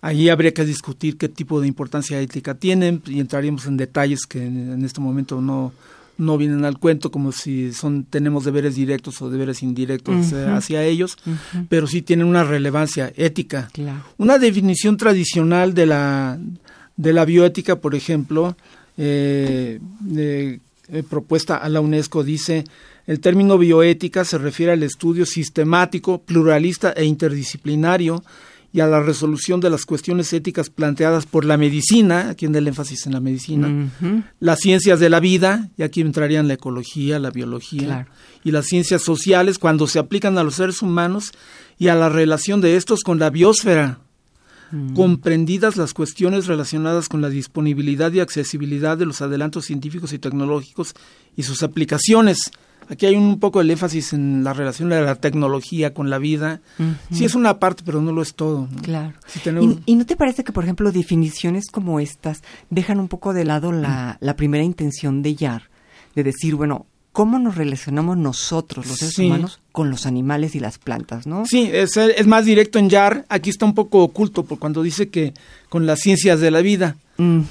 Allí 0.00 0.28
habría 0.28 0.54
que 0.54 0.64
discutir 0.64 1.18
qué 1.18 1.28
tipo 1.28 1.60
de 1.60 1.66
importancia 1.66 2.20
ética 2.20 2.54
tienen 2.54 3.02
y 3.04 3.18
entraríamos 3.18 3.66
en 3.66 3.76
detalles 3.76 4.26
que 4.26 4.46
en 4.46 4.84
este 4.84 5.00
momento 5.00 5.40
no, 5.40 5.72
no 6.16 6.38
vienen 6.38 6.64
al 6.64 6.78
cuento 6.78 7.10
como 7.10 7.32
si 7.32 7.72
son 7.72 8.04
tenemos 8.04 8.44
deberes 8.44 8.76
directos 8.76 9.20
o 9.22 9.28
deberes 9.28 9.64
indirectos 9.64 10.30
eh, 10.32 10.46
hacia 10.46 10.84
ellos, 10.84 11.16
pero 11.68 11.88
sí 11.88 12.00
tienen 12.00 12.28
una 12.28 12.44
relevancia 12.44 13.12
ética. 13.16 13.70
Una 14.18 14.38
definición 14.38 14.96
tradicional 14.96 15.74
de 15.74 15.86
la 15.86 16.38
de 17.00 17.14
la 17.14 17.24
bioética, 17.24 17.76
por 17.76 17.94
ejemplo, 17.94 18.56
eh, 18.98 19.80
eh, 20.16 20.58
propuesta 21.08 21.56
a 21.56 21.68
la 21.70 21.80
UNESCO 21.80 22.22
dice, 22.22 22.64
el 23.06 23.20
término 23.20 23.56
bioética 23.56 24.22
se 24.26 24.36
refiere 24.36 24.72
al 24.72 24.82
estudio 24.82 25.24
sistemático, 25.24 26.20
pluralista 26.20 26.92
e 26.92 27.06
interdisciplinario 27.06 28.22
y 28.72 28.80
a 28.80 28.86
la 28.86 29.00
resolución 29.00 29.60
de 29.60 29.70
las 29.70 29.86
cuestiones 29.86 30.30
éticas 30.34 30.68
planteadas 30.68 31.24
por 31.24 31.46
la 31.46 31.56
medicina, 31.56 32.28
aquí 32.28 32.44
en 32.44 32.54
el 32.54 32.68
énfasis 32.68 33.06
en 33.06 33.14
la 33.14 33.20
medicina, 33.20 33.90
las 34.38 34.60
ciencias 34.60 35.00
de 35.00 35.08
la 35.08 35.20
vida, 35.20 35.70
y 35.78 35.82
aquí 35.82 36.02
entrarían 36.02 36.48
la 36.48 36.54
ecología, 36.54 37.18
la 37.18 37.30
biología, 37.30 38.08
y 38.44 38.50
las 38.50 38.66
ciencias 38.66 39.00
sociales 39.02 39.58
cuando 39.58 39.86
se 39.86 39.98
aplican 39.98 40.36
a 40.36 40.44
los 40.44 40.56
seres 40.56 40.82
humanos 40.82 41.32
y 41.78 41.88
a 41.88 41.94
la 41.94 42.10
relación 42.10 42.60
de 42.60 42.76
estos 42.76 43.00
con 43.00 43.18
la 43.18 43.30
biosfera, 43.30 44.00
Mm. 44.72 44.94
comprendidas 44.94 45.76
las 45.76 45.94
cuestiones 45.94 46.46
relacionadas 46.46 47.08
con 47.08 47.20
la 47.20 47.28
disponibilidad 47.28 48.12
y 48.12 48.20
accesibilidad 48.20 48.96
de 48.96 49.06
los 49.06 49.20
adelantos 49.20 49.64
científicos 49.64 50.12
y 50.12 50.18
tecnológicos 50.18 50.94
y 51.36 51.42
sus 51.42 51.62
aplicaciones. 51.62 52.50
Aquí 52.88 53.06
hay 53.06 53.14
un 53.14 53.38
poco 53.38 53.60
el 53.60 53.70
énfasis 53.70 54.12
en 54.12 54.42
la 54.42 54.52
relación 54.52 54.88
de 54.88 55.00
la 55.00 55.14
tecnología 55.14 55.94
con 55.94 56.10
la 56.10 56.18
vida. 56.18 56.60
Sí 57.12 57.24
es 57.24 57.36
una 57.36 57.60
parte, 57.60 57.82
pero 57.86 58.00
no 58.00 58.10
lo 58.10 58.20
es 58.20 58.34
todo. 58.34 58.68
Claro. 58.82 59.14
¿Y, 59.86 59.94
no 59.94 60.06
te 60.06 60.16
parece 60.16 60.42
que, 60.42 60.52
por 60.52 60.64
ejemplo, 60.64 60.90
definiciones 60.90 61.66
como 61.70 62.00
estas 62.00 62.42
dejan 62.68 62.98
un 62.98 63.06
poco 63.06 63.32
de 63.32 63.44
lado 63.44 63.70
la, 63.70 64.18
la 64.20 64.34
primera 64.34 64.64
intención 64.64 65.22
de 65.22 65.36
Yar? 65.36 65.70
De 66.16 66.24
decir, 66.24 66.56
bueno, 66.56 66.86
cómo 67.12 67.38
nos 67.38 67.56
relacionamos 67.56 68.16
nosotros, 68.16 68.86
los 68.86 68.98
seres 68.98 69.18
humanos, 69.18 69.60
con 69.72 69.90
los 69.90 70.06
animales 70.06 70.54
y 70.54 70.60
las 70.60 70.78
plantas, 70.78 71.26
¿no? 71.26 71.44
Sí, 71.46 71.68
es, 71.72 71.96
es, 71.96 72.26
más 72.26 72.44
directo 72.44 72.78
en 72.78 72.88
Yar. 72.88 73.26
Aquí 73.28 73.50
está 73.50 73.66
un 73.66 73.74
poco 73.74 74.02
oculto 74.02 74.44
por 74.44 74.58
cuando 74.58 74.82
dice 74.82 75.08
que 75.08 75.34
con 75.68 75.86
las 75.86 76.00
ciencias 76.00 76.40
de 76.40 76.50
la 76.50 76.60
vida, 76.60 76.96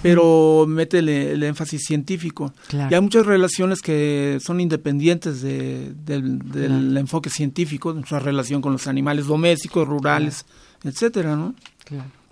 pero 0.01 0.65
mete 0.67 0.99
el, 0.99 1.43
énfasis 1.43 1.83
científico. 1.85 2.53
Y 2.71 2.93
hay 2.93 3.01
muchas 3.01 3.25
relaciones 3.25 3.81
que 3.81 4.39
son 4.41 4.59
independientes 4.61 5.41
del, 5.41 6.97
enfoque 6.97 7.29
científico, 7.29 7.93
nuestra 7.93 8.19
relación 8.19 8.61
con 8.61 8.71
los 8.71 8.87
animales 8.87 9.27
domésticos, 9.27 9.87
rurales, 9.87 10.45
etcétera, 10.83 11.35
¿no? 11.35 11.53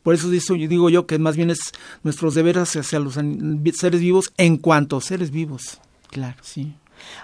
Por 0.01 0.15
eso 0.15 0.29
digo 0.29 0.89
yo 0.89 1.05
que 1.05 1.19
más 1.19 1.35
bien 1.35 1.49
es 1.49 1.73
nuestros 2.03 2.33
deberes 2.33 2.75
hacia 2.75 2.99
los 2.99 3.15
seres 3.73 3.99
vivos 3.99 4.31
en 4.37 4.57
cuanto 4.57 4.97
a 4.97 5.01
seres 5.01 5.31
vivos. 5.31 5.79
Claro. 6.09 6.37
Sí. 6.41 6.73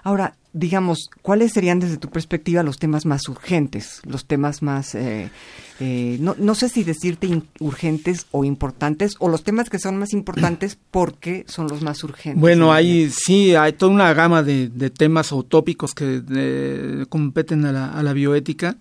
Ahora, 0.03 0.36
digamos, 0.53 1.10
¿cuáles 1.22 1.51
serían 1.51 1.80
desde 1.80 1.98
tu 1.98 2.10
perspectiva 2.10 2.62
los 2.62 2.77
temas 2.77 3.06
más 3.06 3.27
urgentes, 3.27 4.01
los 4.06 4.25
temas 4.25 4.62
más, 4.62 4.94
eh, 4.94 5.32
eh, 5.80 6.18
no, 6.20 6.36
no, 6.38 6.53
sé 6.53 6.70
si 6.70 6.84
decirte 6.84 7.42
urgentes 7.60 8.27
o 8.32 8.44
importantes, 8.44 9.15
o 9.20 9.30
los 9.30 9.44
temas 9.44 9.70
que 9.70 9.80
son 9.80 9.98
más 9.98 10.13
importantes 10.13 10.77
porque 10.92 11.44
son 11.48 11.68
los 11.68 11.82
más 11.82 12.03
urgentes? 12.03 12.39
Bueno, 12.39 12.72
hay, 12.72 13.10
sí, 13.10 13.56
hay 13.56 13.74
toda 13.74 13.92
una 13.92 14.13
gama 14.13 14.44
de, 14.44 14.70
temas 14.92 15.34
o 15.34 15.44
tópicos 15.44 15.94
que 15.94 16.22
eh, 16.36 17.06
competen 17.10 17.65
a 17.65 17.72
la, 17.72 17.92
a 17.92 18.03
la, 18.03 18.13
bioética, 18.13 18.77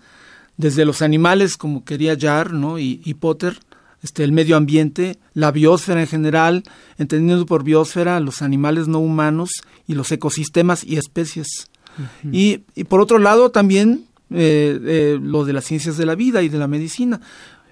desde 0.59 0.85
los 0.85 1.01
animales, 1.01 1.57
como 1.57 1.85
quería 1.85 2.17
Jar 2.21 2.53
¿no? 2.53 2.79
y, 2.79 3.01
y 3.05 3.15
Potter, 3.15 3.59
este, 4.03 4.25
el 4.25 4.33
medio 4.33 4.57
ambiente, 4.57 5.19
la 5.33 5.53
biosfera 5.53 6.01
en 6.01 6.07
general, 6.07 6.65
entendiendo 6.99 7.47
por 7.47 7.63
biosfera 7.63 8.19
los 8.21 8.43
animales 8.43 8.89
no 8.89 8.99
humanos 8.99 9.51
y 9.87 9.95
los 9.95 10.11
ecosistemas 10.11 10.85
y 10.85 10.97
especies. 10.97 11.71
y, 12.31 12.59
por 12.89 13.01
otro 13.01 13.19
lado 13.19 13.51
también 13.51 14.07
eh, 14.31 14.79
eh, 14.83 15.19
lo 15.21 15.45
de 15.45 15.53
las 15.53 15.65
ciencias 15.65 15.97
de 15.97 16.07
la 16.07 16.15
vida 16.15 16.43
y 16.43 16.49
de 16.49 16.59
la 16.59 16.67
medicina. 16.67 17.21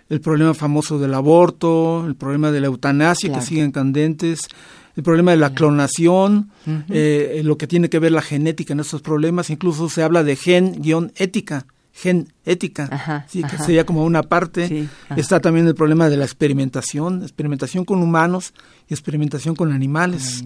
El 0.09 0.21
problema 0.21 0.55
famoso 0.55 0.99
del 0.99 1.15
aborto, 1.15 2.05
el 2.07 2.17
problema 2.17 2.51
de 2.51 2.61
la 2.61 2.67
eutanasia 2.67 3.33
que 3.33 3.41
siguen 3.41 3.71
candentes, 3.71 4.49
el 4.97 5.05
problema 5.05 5.31
de 5.31 5.37
la 5.37 5.55
clonación, 5.55 6.51
eh, 6.89 7.43
lo 7.45 7.57
que 7.57 7.69
tiene 7.69 7.89
que 7.89 8.01
ver 8.01 8.11
la 8.11 8.23
genética 8.23 8.73
en 8.73 8.81
estos 8.81 9.03
problemas, 9.03 9.51
incluso 9.51 9.89
se 9.89 10.03
habla 10.03 10.25
de 10.25 10.35
gen-ética 10.35 11.67
gen 12.01 12.33
ética, 12.47 13.27
sí, 13.29 13.43
que 13.43 13.59
sería 13.59 13.85
como 13.85 14.05
una 14.05 14.23
parte. 14.23 14.89
Está 15.17 15.41
también 15.41 15.67
el 15.67 15.75
problema 15.75 16.09
de 16.09 16.17
la 16.17 16.25
experimentación, 16.25 17.23
experimentación 17.23 17.85
con 17.85 18.03
humanos 18.03 18.55
y 18.89 18.95
experimentación 18.95 19.55
con 19.55 19.71
animales. 19.71 20.43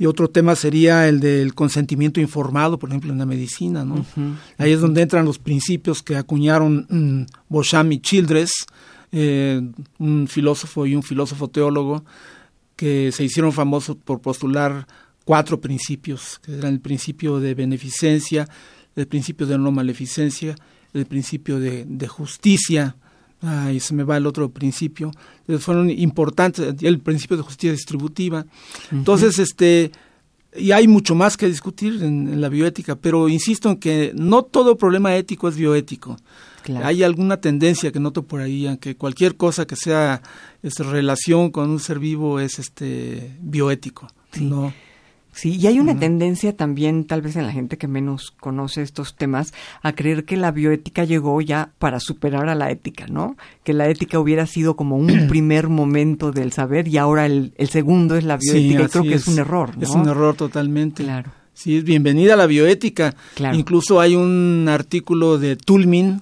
Y 0.00 0.06
otro 0.06 0.28
tema 0.28 0.56
sería 0.56 1.08
el 1.08 1.20
del 1.20 1.54
consentimiento 1.54 2.20
informado, 2.20 2.78
por 2.78 2.88
ejemplo, 2.88 3.12
en 3.12 3.18
la 3.18 3.26
medicina. 3.26 3.84
¿no? 3.84 4.04
Ahí 4.56 4.72
es 4.72 4.80
donde 4.80 5.02
entran 5.02 5.24
los 5.24 5.38
principios 5.38 6.02
que 6.02 6.16
acuñaron 6.16 6.86
mm, 6.88 7.26
Bosham 7.48 7.92
y 7.92 8.00
Childress, 8.00 8.50
eh, 9.12 9.60
un 9.98 10.28
filósofo 10.28 10.86
y 10.86 10.96
un 10.96 11.02
filósofo 11.02 11.48
teólogo, 11.48 12.04
que 12.74 13.10
se 13.12 13.24
hicieron 13.24 13.52
famosos 13.52 13.96
por 13.96 14.20
postular 14.20 14.86
cuatro 15.24 15.60
principios, 15.60 16.40
que 16.40 16.58
eran 16.58 16.74
el 16.74 16.80
principio 16.80 17.38
de 17.38 17.54
beneficencia, 17.54 18.48
el 18.96 19.06
principio 19.06 19.46
de 19.46 19.58
no 19.58 19.70
maleficencia 19.70 20.56
el 20.94 21.06
principio 21.06 21.58
de, 21.60 22.08
justicia, 22.08 22.96
y 23.72 23.80
se 23.80 23.94
me 23.94 24.04
va 24.04 24.16
el 24.16 24.26
otro 24.26 24.50
principio, 24.50 25.12
fueron 25.58 25.90
importantes, 25.90 26.74
el 26.82 26.98
principio 27.00 27.36
de 27.36 27.42
justicia 27.42 27.72
distributiva. 27.72 28.46
Entonces, 28.90 29.38
este, 29.38 29.92
y 30.56 30.72
hay 30.72 30.88
mucho 30.88 31.14
más 31.14 31.36
que 31.36 31.46
discutir 31.46 32.02
en, 32.02 32.40
la 32.40 32.48
bioética, 32.48 32.96
pero 32.96 33.28
insisto 33.28 33.70
en 33.70 33.76
que 33.76 34.12
no 34.14 34.42
todo 34.42 34.76
problema 34.76 35.14
ético 35.16 35.48
es 35.48 35.56
bioético. 35.56 36.16
Hay 36.82 37.02
alguna 37.02 37.40
tendencia 37.40 37.90
que 37.92 38.00
noto 38.00 38.24
por 38.24 38.42
ahí, 38.42 38.76
que 38.78 38.94
cualquier 38.94 39.36
cosa 39.36 39.66
que 39.66 39.74
sea 39.74 40.20
relación 40.62 41.50
con 41.50 41.70
un 41.70 41.80
ser 41.80 41.98
vivo 41.98 42.40
es 42.40 42.58
este 42.58 43.36
bioético. 43.40 44.08
No, 44.38 44.74
Sí, 45.38 45.56
y 45.56 45.68
hay 45.68 45.78
una 45.78 45.96
tendencia 45.96 46.56
también, 46.56 47.04
tal 47.04 47.22
vez 47.22 47.36
en 47.36 47.46
la 47.46 47.52
gente 47.52 47.78
que 47.78 47.86
menos 47.86 48.32
conoce 48.40 48.82
estos 48.82 49.14
temas, 49.14 49.54
a 49.82 49.92
creer 49.92 50.24
que 50.24 50.36
la 50.36 50.50
bioética 50.50 51.04
llegó 51.04 51.40
ya 51.40 51.70
para 51.78 52.00
superar 52.00 52.48
a 52.48 52.56
la 52.56 52.72
ética, 52.72 53.06
¿no? 53.06 53.36
Que 53.62 53.72
la 53.72 53.88
ética 53.88 54.18
hubiera 54.18 54.48
sido 54.48 54.74
como 54.74 54.96
un 54.96 55.06
primer 55.28 55.68
momento 55.68 56.32
del 56.32 56.50
saber 56.50 56.88
y 56.88 56.98
ahora 56.98 57.26
el, 57.26 57.52
segundo 57.70 58.16
es 58.16 58.24
la 58.24 58.36
bioética. 58.36 58.82
y 58.82 58.88
creo 58.88 59.02
que 59.04 59.14
es, 59.14 59.28
un 59.28 59.38
error, 59.38 59.76
¿no? 59.76 59.84
Es 59.84 59.90
un 59.90 60.08
error 60.08 60.34
totalmente. 60.34 61.04
Claro. 61.04 61.30
Sí, 61.54 61.76
es 61.76 61.84
bienvenida 61.84 62.34
a 62.34 62.36
la 62.36 62.46
bioética. 62.46 63.14
Incluso 63.52 64.00
hay 64.00 64.16
un 64.16 64.66
artículo 64.68 65.38
de 65.38 65.54
Tulmin, 65.54 66.20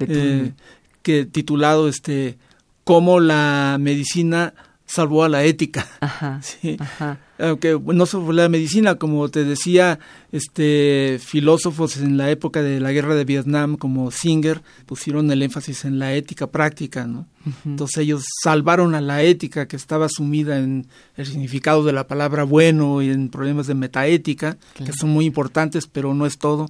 eh, 0.00 0.52
que 1.00 1.24
titulado 1.24 1.88
este 1.88 2.36
cómo 2.84 3.18
la 3.18 3.78
medicina 3.80 4.52
salvó 4.88 5.22
a 5.22 5.28
la 5.28 5.44
ética. 5.44 5.86
Ajá, 6.00 6.40
sí. 6.42 6.76
ajá 6.80 7.20
aunque 7.38 7.78
no 7.80 8.06
solo 8.06 8.32
la 8.32 8.48
medicina, 8.48 8.96
como 8.96 9.28
te 9.28 9.44
decía, 9.44 9.98
este 10.32 11.18
filósofos 11.20 11.96
en 11.98 12.16
la 12.16 12.30
época 12.30 12.62
de 12.62 12.80
la 12.80 12.92
guerra 12.92 13.14
de 13.14 13.24
Vietnam 13.24 13.76
como 13.76 14.10
Singer 14.10 14.62
pusieron 14.86 15.30
el 15.30 15.42
énfasis 15.42 15.84
en 15.84 15.98
la 15.98 16.14
ética 16.14 16.48
práctica, 16.48 17.06
¿no? 17.06 17.26
Entonces 17.64 17.98
ellos 17.98 18.24
salvaron 18.42 18.94
a 18.94 19.00
la 19.00 19.22
ética 19.22 19.66
que 19.68 19.76
estaba 19.76 20.08
sumida 20.10 20.58
en 20.58 20.86
el 21.16 21.26
significado 21.26 21.82
de 21.84 21.92
la 21.92 22.06
palabra 22.06 22.44
bueno 22.44 23.00
y 23.00 23.08
en 23.08 23.30
problemas 23.30 23.66
de 23.66 23.74
metaética, 23.74 24.58
que 24.74 24.92
son 24.92 25.10
muy 25.10 25.24
importantes, 25.24 25.86
pero 25.86 26.12
no 26.12 26.26
es 26.26 26.36
todo, 26.36 26.66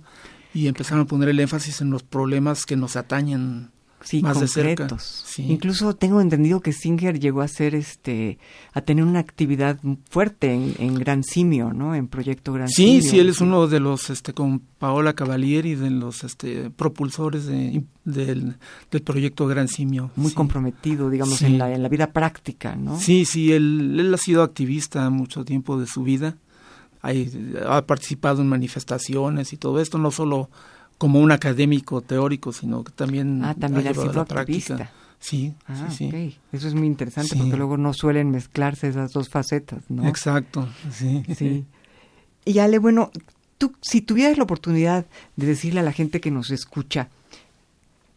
y 0.54 0.68
empezaron 0.68 1.02
a 1.02 1.06
poner 1.06 1.30
el 1.30 1.40
énfasis 1.40 1.80
en 1.80 1.90
los 1.90 2.04
problemas 2.04 2.64
que 2.64 2.76
nos 2.76 2.94
atañen 2.94 3.70
sí, 4.02 4.22
más 4.22 4.38
concretos. 4.38 5.24
De 5.26 5.42
cerca. 5.42 5.52
Incluso 5.52 5.94
tengo 5.94 6.20
entendido 6.20 6.60
que 6.60 6.72
Singer 6.72 7.18
llegó 7.18 7.40
a 7.40 7.48
ser 7.48 7.74
este 7.74 8.38
a 8.72 8.80
tener 8.80 9.04
una 9.04 9.18
actividad 9.18 9.78
fuerte 10.10 10.52
en, 10.52 10.94
Gran 10.94 11.22
Simio, 11.22 11.72
¿no? 11.72 11.94
En 11.94 12.08
Proyecto 12.08 12.52
Gran 12.52 12.68
Simio. 12.68 13.02
Sí, 13.02 13.08
sí, 13.08 13.18
él 13.18 13.28
es 13.28 13.40
uno 13.40 13.66
de 13.66 13.80
los 13.80 14.10
este 14.10 14.32
con 14.32 14.60
Paola 14.78 15.14
Cavalieri 15.14 15.74
de 15.74 15.90
los 15.90 16.24
este 16.24 16.70
propulsores 16.70 17.46
de, 17.46 17.84
del, 18.04 18.56
Proyecto 19.04 19.46
Gran 19.46 19.68
Simio. 19.68 20.10
Muy 20.16 20.32
comprometido, 20.32 21.10
digamos, 21.10 21.42
en 21.42 21.58
la 21.58 21.72
en 21.72 21.82
la 21.82 21.88
vida 21.88 22.12
práctica, 22.12 22.76
¿no? 22.76 22.98
Sí, 22.98 23.24
sí, 23.24 23.52
él 23.52 23.98
él 23.98 24.12
ha 24.12 24.18
sido 24.18 24.42
activista 24.42 25.08
mucho 25.10 25.44
tiempo 25.44 25.78
de 25.78 25.86
su 25.86 26.02
vida. 26.02 26.36
ha 27.02 27.86
participado 27.86 28.42
en 28.42 28.48
manifestaciones 28.48 29.52
y 29.52 29.56
todo 29.56 29.80
esto, 29.80 29.98
no 29.98 30.10
solo 30.10 30.50
como 30.98 31.20
un 31.20 31.30
académico 31.32 32.00
teórico, 32.02 32.52
sino 32.52 32.84
que 32.84 32.92
también, 32.92 33.44
ah, 33.44 33.54
también 33.54 33.86
ha 33.88 33.94
sido 33.94 34.12
la 34.12 34.24
práctica. 34.24 34.90
Sí, 35.20 35.54
ah, 35.66 35.88
sí, 35.90 36.10
sí. 36.10 36.36
Eso 36.52 36.68
es 36.68 36.74
muy 36.74 36.86
interesante 36.86 37.36
porque 37.36 37.56
luego 37.56 37.76
no 37.76 37.92
suelen 37.92 38.30
mezclarse 38.30 38.88
esas 38.88 39.12
dos 39.12 39.28
facetas, 39.28 39.82
¿no? 39.88 40.06
Exacto, 40.06 40.68
sí. 40.92 41.24
sí. 41.36 41.64
Y 42.44 42.58
Ale, 42.60 42.78
bueno, 42.78 43.10
tú, 43.58 43.74
si 43.80 44.00
tuvieras 44.00 44.38
la 44.38 44.44
oportunidad 44.44 45.06
de 45.36 45.46
decirle 45.46 45.80
a 45.80 45.82
la 45.82 45.92
gente 45.92 46.20
que 46.20 46.30
nos 46.30 46.50
escucha, 46.50 47.08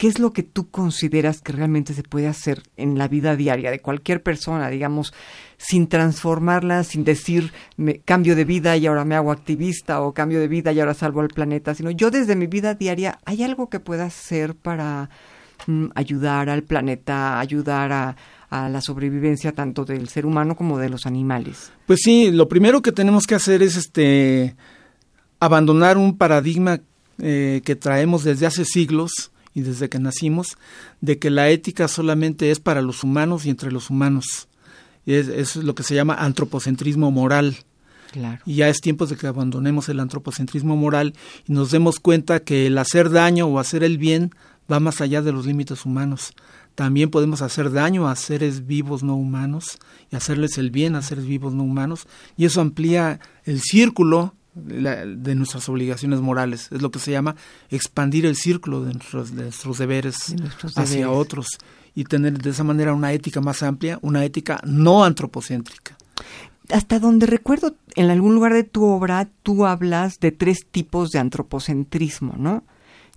¿qué 0.02 0.08
es 0.08 0.18
lo 0.18 0.34
que 0.34 0.42
tú 0.42 0.72
consideras 0.72 1.42
que 1.42 1.52
realmente 1.52 1.94
se 1.94 2.02
puede 2.02 2.28
hacer 2.28 2.64
en 2.76 2.98
la 2.98 3.08
vida 3.08 3.36
diaria 3.36 3.70
de 3.70 3.82
cualquier 3.82 4.24
persona, 4.24 4.68
digamos, 4.68 5.14
sin 5.58 5.86
transformarla, 5.86 6.84
sin 6.84 7.04
decir 7.04 7.54
cambio 8.04 8.36
de 8.36 8.44
vida 8.44 8.76
y 8.78 8.88
ahora 8.88 9.06
me 9.06 9.14
hago 9.14 9.32
activista 9.32 10.02
o 10.02 10.12
cambio 10.12 10.40
de 10.40 10.48
vida 10.48 10.72
y 10.72 10.80
ahora 10.80 10.96
salvo 10.96 11.22
al 11.22 11.28
planeta, 11.28 11.76
sino 11.76 11.92
yo 11.92 12.10
desde 12.10 12.36
mi 12.36 12.48
vida 12.48 12.74
diaria, 12.74 13.20
¿hay 13.26 13.44
algo 13.44 13.70
que 13.70 13.80
pueda 13.80 14.06
hacer 14.06 14.56
para 14.56 15.12
mm, 15.68 15.90
ayudar 15.94 16.50
al 16.50 16.64
planeta, 16.64 17.40
ayudar 17.40 17.92
a, 17.92 18.16
la 18.50 18.82
sobrevivencia 18.82 19.52
tanto 19.52 19.86
del 19.86 20.10
ser 20.10 20.26
humano 20.26 20.56
como 20.56 20.80
de 20.80 20.90
los 20.90 21.06
animales? 21.06 21.72
Pues 21.86 22.00
sí, 22.02 22.32
lo 22.32 22.50
primero 22.50 22.82
que 22.82 22.92
tenemos 22.92 23.28
que 23.28 23.36
hacer 23.36 23.62
es 23.62 23.76
este 23.76 24.56
abandonar 25.40 26.00
un 26.00 26.18
paradigma 26.18 26.80
eh, 27.20 27.62
que 27.64 27.76
traemos 27.76 28.24
desde 28.24 28.48
hace 28.48 28.66
siglos 28.66 29.32
y 29.54 29.62
desde 29.62 29.90
que 29.90 30.00
nacimos, 30.00 30.58
de 31.02 31.20
que 31.20 31.30
la 31.30 31.50
ética 31.50 31.88
solamente 31.88 32.52
es 32.52 32.60
para 32.60 32.82
los 32.82 33.04
humanos 33.04 33.46
y 33.46 33.50
entre 33.50 33.72
los 33.72 33.90
humanos. 33.90 34.48
Es, 35.06 35.28
es 35.28 35.56
lo 35.56 35.76
que 35.76 35.84
se 35.84 35.96
llama 35.96 36.16
antropocentrismo 36.16 37.12
moral. 37.12 37.58
Claro. 38.12 38.42
Y 38.46 38.56
ya 38.56 38.70
es 38.70 38.82
tiempo 38.82 39.06
de 39.06 39.16
que 39.16 39.28
abandonemos 39.28 39.88
el 39.90 40.00
antropocentrismo 40.00 40.76
moral 40.76 41.14
y 41.48 41.54
nos 41.54 41.72
demos 41.72 42.00
cuenta 42.00 42.42
que 42.42 42.68
el 42.68 42.78
hacer 42.78 43.10
daño 43.10 43.48
o 43.48 43.60
hacer 43.60 43.84
el 43.84 43.98
bien 43.98 44.32
va 44.72 44.80
más 44.80 45.02
allá 45.02 45.22
de 45.22 45.32
los 45.32 45.46
límites 45.46 45.86
humanos. 45.86 46.34
También 46.76 47.10
podemos 47.10 47.42
hacer 47.42 47.72
daño 47.72 48.08
a 48.08 48.16
seres 48.16 48.66
vivos 48.66 49.04
no 49.04 49.16
humanos 49.16 49.78
y 50.10 50.16
hacerles 50.16 50.58
el 50.58 50.72
bien 50.72 50.96
a 50.96 51.02
seres 51.02 51.26
vivos 51.26 51.54
no 51.54 51.64
humanos. 51.64 52.08
Y 52.38 52.46
eso 52.46 52.62
amplía 52.62 53.20
el 53.44 53.62
círculo 53.62 54.36
de 54.54 55.36
nuestras 55.36 55.68
obligaciones 55.70 56.20
morales. 56.20 56.70
Es 56.72 56.82
lo 56.82 56.92
que 56.92 57.00
se 57.00 57.12
llama 57.12 57.36
expandir 57.70 58.26
el 58.26 58.36
círculo 58.36 58.84
de 58.84 58.94
nuestros, 58.94 59.32
nuestros 59.32 59.78
deberes 59.78 60.36
hacia 60.76 61.10
otros 61.10 61.48
y 61.96 62.04
tener 62.06 62.38
de 62.38 62.50
esa 62.50 62.64
manera 62.64 62.94
una 62.94 63.14
ética 63.14 63.42
más 63.42 63.64
amplia, 63.64 64.00
una 64.02 64.24
ética 64.24 64.62
no 64.66 65.04
antropocéntrica. 65.04 65.98
Hasta 66.70 67.00
donde 67.00 67.26
recuerdo, 67.26 67.76
en 67.96 68.10
algún 68.10 68.34
lugar 68.34 68.54
de 68.54 68.64
tu 68.64 68.86
obra, 68.86 69.28
tú 69.44 69.66
hablas 69.66 70.20
de 70.20 70.32
tres 70.32 70.66
tipos 70.70 71.12
de 71.12 71.20
antropocentrismo, 71.20 72.36
¿no? 72.38 72.64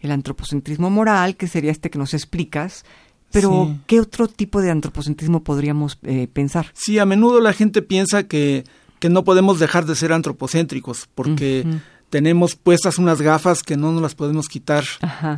El 0.01 0.11
antropocentrismo 0.11 0.91
moral, 0.91 1.37
que 1.37 1.47
sería 1.47 1.71
este 1.71 1.89
que 1.89 1.99
nos 1.99 2.15
explicas, 2.15 2.85
pero 3.31 3.77
¿qué 3.87 4.01
otro 4.01 4.29
tipo 4.29 4.61
de 4.61 4.71
antropocentrismo 4.71 5.43
podríamos 5.43 5.99
eh, 6.03 6.29
pensar? 6.33 6.67
Sí, 6.73 6.99
a 7.01 7.07
menudo 7.07 7.41
la 7.41 7.53
gente 7.53 7.83
piensa 7.83 8.29
que, 8.29 8.65
que 9.05 9.11
no 9.11 9.23
podemos 9.23 9.59
dejar 9.59 9.85
de 9.85 9.97
ser 9.97 10.15
antropocéntricos, 10.15 11.11
porque 11.15 11.67
tenemos 12.09 12.57
puestas 12.57 12.97
unas 12.97 13.21
gafas 13.21 13.63
que 13.63 13.77
no 13.77 13.93
nos 13.93 14.01
las 14.01 14.15
podemos 14.15 14.49
quitar, 14.49 14.83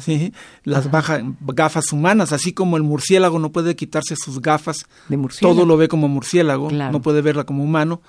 ¿sí? 0.00 0.32
las 0.62 0.88
gafas 0.88 1.92
humanas, 1.92 2.32
así 2.32 2.52
como 2.52 2.76
el 2.76 2.84
murciélago 2.84 3.40
no 3.40 3.50
puede 3.50 3.74
quitarse 3.74 4.14
sus 4.14 4.40
gafas, 4.40 4.86
de 5.08 5.18
todo 5.40 5.66
lo 5.66 5.76
ve 5.76 5.88
como 5.88 6.06
murciélago, 6.06 6.70
no 6.70 7.02
puede 7.02 7.22
verla 7.22 7.42
como 7.42 7.64
humano, 7.64 8.00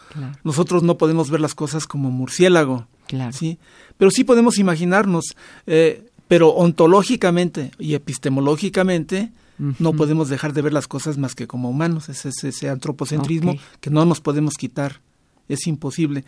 nosotros 0.44 0.84
no 0.84 1.00
podemos 1.00 1.32
ver 1.32 1.42
las 1.42 1.56
cosas 1.56 1.88
como 1.88 2.12
murciélago, 2.12 2.86
¿sí? 3.32 3.58
pero 3.98 4.12
sí 4.12 4.24
podemos 4.24 4.60
imaginarnos, 4.60 5.36
eh, 5.66 6.06
pero 6.28 6.50
ontológicamente 6.50 7.72
y 7.80 7.96
epistemológicamente, 7.96 9.32
no 9.58 9.94
podemos 9.94 10.30
dejar 10.30 10.54
de 10.54 10.62
ver 10.62 10.74
las 10.74 10.88
cosas 10.88 11.18
más 11.18 11.34
que 11.34 11.48
como 11.48 11.68
humanos. 11.72 12.10
Es 12.10 12.28
ese, 12.28 12.70
antropocentrismo 12.70 13.56
que 13.82 13.90
no 13.90 14.06
nos 14.06 14.22
podemos 14.22 14.54
quitar 14.54 15.02
es 15.50 15.68
imposible. 15.68 16.24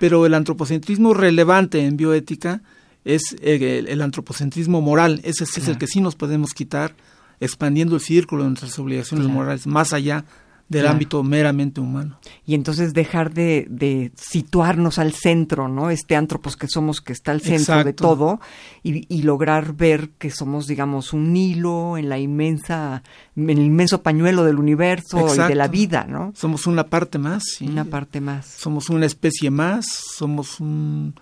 Pero 0.00 0.26
el 0.26 0.34
antropocentrismo 0.34 1.14
relevante 1.14 1.84
en 1.84 1.96
bioética 1.96 2.62
es 3.04 3.36
el, 3.42 4.00
antropocentrismo 4.00 4.80
moral, 4.80 5.20
ese 5.24 5.44
es 5.44 5.68
el 5.68 5.78
que 5.78 5.86
sí 5.86 6.00
nos 6.00 6.16
podemos 6.16 6.54
quitar, 6.54 6.94
expandiendo 7.40 7.96
el 7.96 8.00
círculo 8.00 8.44
de 8.44 8.50
nuestras 8.50 8.78
obligaciones 8.78 9.26
morales 9.26 9.66
más 9.66 9.92
allá 9.92 10.24
del 10.74 10.86
ámbito 10.86 11.22
meramente 11.22 11.80
humano. 11.80 12.18
Y 12.46 12.54
entonces 12.54 12.92
dejar 12.92 13.32
de, 13.32 14.12
situarnos 14.16 14.98
al 14.98 15.12
centro, 15.12 15.68
¿no? 15.68 15.90
Este 15.90 16.16
antropos 16.16 16.56
que 16.56 16.68
somos, 16.68 17.00
que 17.00 17.12
está 17.12 17.32
al 17.32 17.40
centro 17.40 17.84
de 17.84 17.92
todo, 17.92 18.40
y, 18.82 19.22
lograr 19.22 19.74
ver 19.74 20.10
que 20.18 20.30
somos, 20.30 20.66
digamos, 20.66 21.12
un 21.12 21.34
hilo 21.36 21.96
en 21.96 22.08
la 22.08 22.18
inmensa, 22.18 23.02
en 23.36 23.50
el 23.50 23.58
inmenso 23.60 24.02
pañuelo 24.02 24.44
del 24.44 24.58
universo 24.58 25.34
y 25.34 25.38
de 25.38 25.54
la 25.54 25.68
vida, 25.68 26.06
¿no? 26.08 26.32
Somos 26.36 26.66
una 26.66 26.84
parte 26.84 27.18
más. 27.18 27.42
Una 27.60 27.84
parte 27.84 28.20
más. 28.20 28.46
Somos 28.46 28.90
una 28.90 29.06
especie 29.06 29.50
más, 29.50 29.86
somos 30.16 30.60
un, 30.60 31.14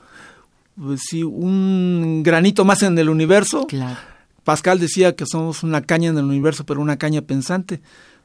pues 0.76 1.02
sí, 1.08 1.22
un 1.22 2.22
granito 2.24 2.64
más 2.64 2.82
en 2.82 2.98
el 2.98 3.08
universo. 3.08 3.66
Claro. 3.66 3.98
Pascal 4.44 4.80
decía 4.80 5.14
que 5.14 5.24
somos 5.26 5.62
una 5.62 5.82
caña 5.82 6.10
en 6.10 6.18
el 6.18 6.24
universo, 6.24 6.66
pero 6.66 6.80
una 6.80 6.96
caña 6.96 7.22
pensante. 7.22 7.80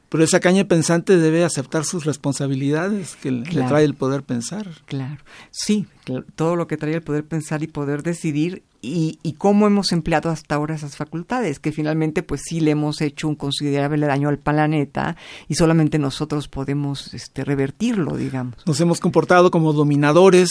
Pero 0.08 0.24
esa 0.24 0.40
caña 0.40 0.64
pensante 0.64 1.18
debe 1.18 1.44
aceptar 1.44 1.84
sus 1.84 2.04
responsabilidades 2.06 3.16
que 3.16 3.30
le 3.30 3.62
trae 3.64 3.84
el 3.84 3.94
poder 3.94 4.22
pensar. 4.22 4.66
Claro, 4.86 5.22
sí, 5.50 5.86
todo 6.34 6.56
lo 6.56 6.66
que 6.66 6.78
trae 6.78 6.94
el 6.94 7.02
poder 7.02 7.24
pensar 7.24 7.62
y 7.62 7.66
poder 7.66 8.02
decidir 8.02 8.62
y, 8.80 9.18
y, 9.24 9.32
cómo 9.32 9.66
hemos 9.66 9.90
empleado 9.90 10.30
hasta 10.30 10.54
ahora 10.54 10.76
esas 10.76 10.96
facultades, 10.96 11.58
que 11.58 11.72
finalmente 11.72 12.22
pues 12.22 12.42
sí 12.44 12.60
le 12.60 12.70
hemos 12.70 13.00
hecho 13.00 13.26
un 13.26 13.34
considerable 13.34 14.06
daño 14.06 14.28
al 14.28 14.38
planeta 14.38 15.16
y 15.48 15.56
solamente 15.56 15.98
nosotros 15.98 16.46
podemos 16.46 17.12
este, 17.12 17.44
revertirlo, 17.44 18.16
digamos. 18.16 18.54
Nos 18.66 18.80
hemos 18.80 19.00
comportado 19.00 19.50
como 19.50 19.72
dominadores, 19.72 20.50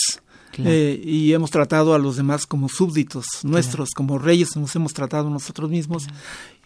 eh, 0.57 0.99
y 1.03 1.33
hemos 1.33 1.51
tratado 1.51 1.93
a 1.93 1.99
los 1.99 2.17
demás 2.17 2.45
como 2.45 2.67
súbditos 2.67 3.25
nuestros, 3.43 3.91
como 3.91 4.17
reyes 4.17 4.55
nos 4.55 4.75
hemos 4.75 4.93
tratado 4.93 5.29
nosotros 5.29 5.69
mismos, 5.69 6.07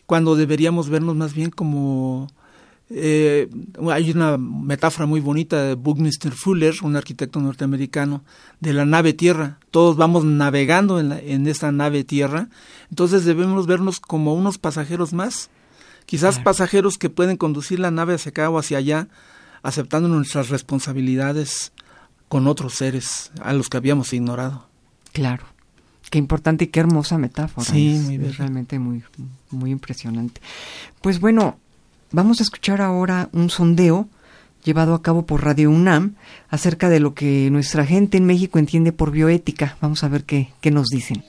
cuando 0.05 0.35
deberíamos 0.35 0.89
vernos 0.89 1.15
más 1.15 1.33
bien 1.33 1.49
como 1.51 2.27
eh, 2.93 3.49
hay 3.89 4.11
una 4.11 4.37
metáfora 4.37 5.05
muy 5.05 5.21
bonita 5.21 5.63
de 5.63 5.75
Buckminster 5.75 6.33
Fuller, 6.33 6.75
un 6.83 6.95
arquitecto 6.95 7.39
norteamericano, 7.39 8.23
de 8.59 8.73
la 8.73 8.85
nave 8.85 9.13
Tierra. 9.13 9.59
Todos 9.71 9.95
vamos 9.95 10.25
navegando 10.25 10.99
en, 10.99 11.11
en 11.11 11.47
esta 11.47 11.71
nave 11.71 12.03
Tierra, 12.03 12.49
entonces 12.89 13.25
debemos 13.25 13.67
vernos 13.67 13.99
como 13.99 14.33
unos 14.33 14.57
pasajeros 14.57 15.13
más, 15.13 15.49
quizás 16.05 16.39
pasajeros 16.39 16.97
que 16.97 17.09
pueden 17.09 17.37
conducir 17.37 17.79
la 17.79 17.91
nave 17.91 18.15
hacia 18.15 18.31
acá 18.31 18.49
o 18.49 18.59
hacia 18.59 18.77
allá, 18.77 19.07
aceptando 19.63 20.09
nuestras 20.09 20.49
responsabilidades 20.49 21.71
con 22.27 22.47
otros 22.47 22.75
seres 22.75 23.31
a 23.41 23.53
los 23.53 23.69
que 23.69 23.77
habíamos 23.77 24.13
ignorado. 24.13 24.67
Claro. 25.11 25.45
Qué 26.09 26.17
importante 26.17 26.65
y 26.65 26.67
qué 26.67 26.81
hermosa 26.81 27.17
metáfora. 27.17 27.65
Sí, 27.65 28.17
realmente 28.37 28.79
muy, 28.79 29.01
muy 29.49 29.71
impresionante. 29.71 30.41
Pues 31.01 31.21
bueno, 31.21 31.57
Vamos 32.13 32.41
a 32.41 32.43
escuchar 32.43 32.81
ahora 32.81 33.29
un 33.31 33.49
sondeo 33.49 34.09
llevado 34.65 34.93
a 34.93 35.01
cabo 35.01 35.25
por 35.25 35.45
Radio 35.45 35.69
UNAM 35.69 36.15
acerca 36.49 36.89
de 36.89 36.99
lo 36.99 37.13
que 37.13 37.49
nuestra 37.51 37.85
gente 37.85 38.17
en 38.17 38.25
México 38.25 38.59
entiende 38.59 38.91
por 38.91 39.11
bioética. 39.11 39.77
Vamos 39.79 40.03
a 40.03 40.09
ver 40.09 40.25
qué, 40.25 40.49
qué 40.59 40.71
nos 40.71 40.87
dicen. 40.87 41.23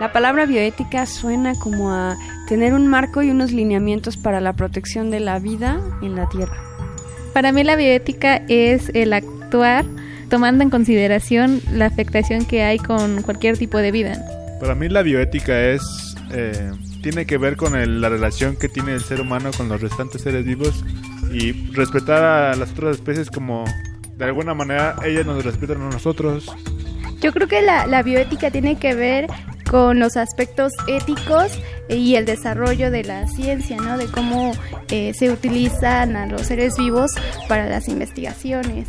La 0.00 0.12
palabra 0.12 0.44
bioética 0.44 1.06
suena 1.06 1.54
como 1.54 1.92
a 1.92 2.16
tener 2.46 2.74
un 2.74 2.88
marco 2.88 3.22
y 3.22 3.30
unos 3.30 3.52
lineamientos 3.52 4.16
para 4.18 4.40
la 4.40 4.52
protección 4.52 5.10
de 5.10 5.20
la 5.20 5.38
vida 5.38 5.80
en 6.02 6.14
la 6.14 6.28
Tierra. 6.28 6.56
Para 7.32 7.50
mí 7.52 7.64
la 7.64 7.76
bioética 7.76 8.42
es 8.48 8.90
el 8.92 9.12
actuar 9.12 9.86
tomando 10.28 10.62
en 10.62 10.70
consideración 10.70 11.62
la 11.72 11.86
afectación 11.86 12.44
que 12.44 12.62
hay 12.64 12.78
con 12.78 13.22
cualquier 13.22 13.56
tipo 13.56 13.78
de 13.78 13.92
vida. 13.92 14.18
Para 14.60 14.74
mí 14.74 14.88
la 14.88 15.02
bioética 15.02 15.58
es 15.58 15.82
eh, 16.32 16.70
tiene 17.04 17.26
que 17.26 17.36
ver 17.36 17.56
con 17.58 18.00
la 18.00 18.08
relación 18.08 18.56
que 18.56 18.70
tiene 18.70 18.94
el 18.94 19.02
ser 19.02 19.20
humano 19.20 19.50
con 19.54 19.68
los 19.68 19.78
restantes 19.78 20.22
seres 20.22 20.42
vivos 20.42 20.82
y 21.30 21.52
respetar 21.72 22.24
a 22.24 22.56
las 22.56 22.70
otras 22.70 22.96
especies 22.96 23.28
como 23.28 23.66
de 24.16 24.24
alguna 24.24 24.54
manera 24.54 24.96
ellas 25.04 25.26
nos 25.26 25.44
respetan 25.44 25.82
a 25.82 25.90
nosotros. 25.90 26.50
Yo 27.20 27.30
creo 27.34 27.46
que 27.46 27.60
la, 27.60 28.02
bioética 28.02 28.50
tiene 28.50 28.78
que 28.78 28.94
ver 28.94 29.26
con 29.70 29.98
los 29.98 30.16
aspectos 30.16 30.72
éticos 30.88 31.52
y 31.90 32.14
el 32.14 32.24
desarrollo 32.24 32.90
de 32.90 33.04
la 33.04 33.26
ciencia, 33.26 33.76
¿no? 33.76 33.98
De 33.98 34.06
cómo 34.06 34.52
eh, 34.88 35.12
se 35.12 35.30
utilizan 35.30 36.16
a 36.16 36.24
los 36.26 36.46
seres 36.46 36.74
vivos 36.78 37.10
para 37.48 37.68
las 37.68 37.86
investigaciones. 37.86 38.88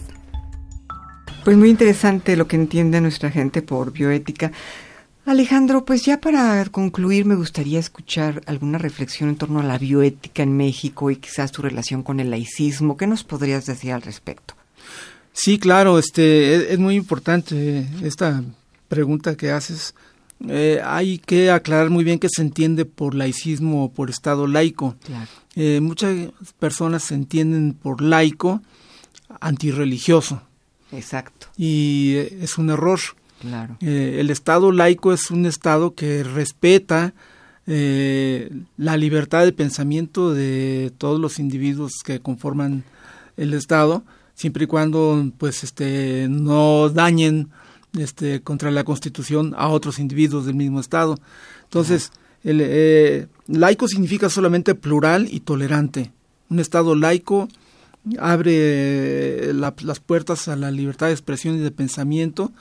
Pues 1.44 1.58
muy 1.58 1.70
interesante 1.70 2.38
lo 2.38 2.48
que 2.48 2.56
entiende 2.56 3.02
nuestra 3.02 3.30
gente 3.30 3.62
por 3.62 3.92
bioética. 3.92 4.54
Alejandro, 5.26 5.86
pues 5.86 6.06
ya 6.06 6.22
para 6.22 6.64
concluir 6.66 7.26
me 7.26 7.34
gustaría 7.34 7.80
escuchar 7.80 8.44
alguna 8.46 8.78
reflexión 8.78 9.30
en 9.30 9.38
torno 9.38 9.60
a 9.60 9.64
la 9.64 9.80
bioética 9.80 10.44
en 10.44 10.56
México 10.56 11.10
y 11.10 11.16
quizás 11.16 11.52
tu 11.52 11.64
relación 11.64 12.04
con 12.04 12.20
el 12.20 12.30
laicismo. 12.30 12.96
¿Qué 12.96 13.08
nos 13.08 13.24
podrías 13.24 13.66
decir 13.66 13.92
al 13.94 14.04
respecto? 14.04 14.54
Sí, 15.34 15.58
claro, 15.58 15.98
este 15.98 16.72
es, 16.72 16.78
muy 16.78 16.96
importante 16.96 17.88
esta 18.04 18.44
pregunta 18.88 19.36
que 19.36 19.50
haces. 19.50 19.96
Eh, 20.48 20.80
hay 20.84 21.18
que 21.18 21.50
aclarar 21.50 21.90
muy 21.90 22.04
bien 22.04 22.20
qué 22.20 22.30
se 22.30 22.44
entiende 22.44 22.86
por 22.86 23.16
laicismo 23.16 23.86
o 23.86 23.92
por 23.92 24.12
Estado 24.12 24.46
laico. 24.46 24.96
Eh, 25.56 25.80
muchas 25.82 26.30
personas 26.60 27.04
se 27.04 27.16
entienden 27.16 27.74
por 27.74 28.02
laico 28.02 28.62
antirreligioso. 29.42 30.44
Exacto. 30.92 31.48
Y 31.58 32.14
eh, 32.16 32.38
es 32.42 32.60
un 32.60 32.70
error. 32.70 33.00
Claro. 33.42 33.78
Eh, 33.82 34.18
el 34.20 34.30
Estado 34.30 34.72
laico 34.72 35.14
es 35.14 35.32
un 35.32 35.46
Estado 35.46 35.94
que 35.94 36.24
respeta 36.24 37.14
eh, 37.68 38.52
la 38.78 38.96
libertad 38.98 39.44
de 39.44 39.52
pensamiento 39.52 40.34
de 40.34 40.94
todos 40.98 41.20
los 41.20 41.40
individuos 41.40 41.94
que 42.04 42.20
conforman 42.20 42.84
el 43.38 43.54
Estado, 43.54 44.04
siempre 44.36 44.66
y 44.66 44.68
cuando 44.68 45.32
pues 45.38 45.64
este 45.64 46.28
no 46.30 46.90
dañen 46.90 47.50
este 47.98 48.42
contra 48.42 48.72
la 48.72 48.84
Constitución 48.84 49.54
a 49.58 49.70
otros 49.70 50.00
individuos 50.00 50.46
del 50.46 50.56
mismo 50.56 50.80
Estado. 50.80 51.18
Entonces, 51.64 52.12
el 52.44 52.60
eh, 52.62 53.28
laico 53.48 53.88
significa 53.88 54.30
solamente 54.30 54.76
plural 54.76 55.28
y 55.32 55.40
tolerante. 55.40 56.12
Un 56.50 56.60
Estado 56.60 56.96
laico 56.96 57.48
abre 58.20 59.54
las 59.54 60.00
puertas 60.00 60.48
a 60.48 60.56
la 60.56 60.72
libertad 60.72 61.08
de 61.08 61.14
expresión 61.14 61.56
y 61.56 61.60
de 61.60 61.72
pensamiento 61.72 62.52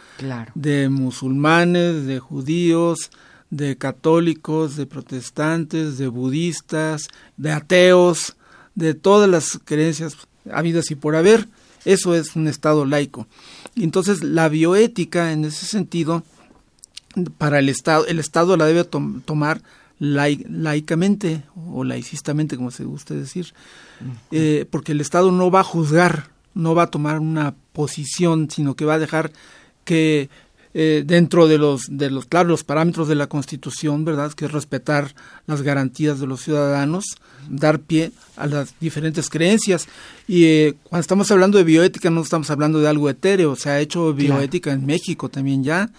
de 0.54 0.88
musulmanes, 0.88 2.06
de 2.06 2.18
judíos, 2.18 3.10
de 3.50 3.76
católicos, 3.76 4.76
de 4.76 4.86
protestantes, 4.86 5.98
de 5.98 6.08
budistas, 6.08 7.08
de 7.36 7.52
ateos, 7.52 8.36
de 8.74 8.94
todas 8.94 9.28
las 9.28 9.60
creencias 9.64 10.16
habidas 10.50 10.90
y 10.90 10.94
por 10.94 11.16
haber. 11.16 11.48
Eso 11.84 12.14
es 12.14 12.34
un 12.34 12.48
Estado 12.48 12.86
laico. 12.86 13.26
Entonces, 13.76 14.22
la 14.22 14.48
bioética, 14.48 15.32
en 15.32 15.44
ese 15.44 15.66
sentido, 15.66 16.22
para 17.38 17.58
el 17.58 17.68
Estado, 17.68 18.06
el 18.06 18.18
Estado 18.18 18.56
la 18.56 18.64
debe 18.66 18.84
tomar 18.84 19.62
laicamente 20.04 21.42
o 21.72 21.84
laicistamente, 21.84 22.56
como 22.56 22.70
se 22.70 22.84
guste 22.84 23.14
decir, 23.14 23.52
eh, 24.30 24.66
porque 24.70 24.92
el 24.92 25.00
Estado 25.00 25.32
no 25.32 25.50
va 25.50 25.60
a 25.60 25.64
juzgar, 25.64 26.30
no 26.54 26.74
va 26.74 26.84
a 26.84 26.90
tomar 26.90 27.18
una 27.18 27.54
posición, 27.72 28.50
sino 28.50 28.74
que 28.74 28.84
va 28.84 28.94
a 28.94 28.98
dejar 28.98 29.32
que 29.84 30.28
eh, 30.76 31.04
dentro 31.06 31.46
de 31.46 31.56
los, 31.56 31.86
de 31.88 32.10
los, 32.10 32.26
claro, 32.26 32.48
los 32.48 32.64
parámetros 32.64 33.06
de 33.06 33.14
la 33.14 33.28
Constitución, 33.28 34.04
¿verdad? 34.04 34.32
Que 34.32 34.46
es 34.46 34.52
respetar 34.52 35.14
las 35.46 35.62
garantías 35.62 36.18
de 36.18 36.26
los 36.26 36.40
ciudadanos, 36.42 37.04
dar 37.48 37.78
pie 37.78 38.10
a 38.36 38.48
las 38.48 38.74
diferentes 38.80 39.30
creencias. 39.30 39.86
Y 40.26 40.44
eh, 40.46 40.74
cuando 40.82 41.02
estamos 41.02 41.30
hablando 41.30 41.58
de 41.58 41.64
bioética, 41.64 42.10
no 42.10 42.22
estamos 42.22 42.50
hablando 42.50 42.80
de 42.80 42.88
algo 42.88 43.08
etéreo, 43.08 43.54
se 43.54 43.70
ha 43.70 43.78
hecho 43.78 44.12
bioética 44.12 44.72
en 44.72 44.84
México 44.84 45.28
también 45.28 45.62
ya. 45.62 45.90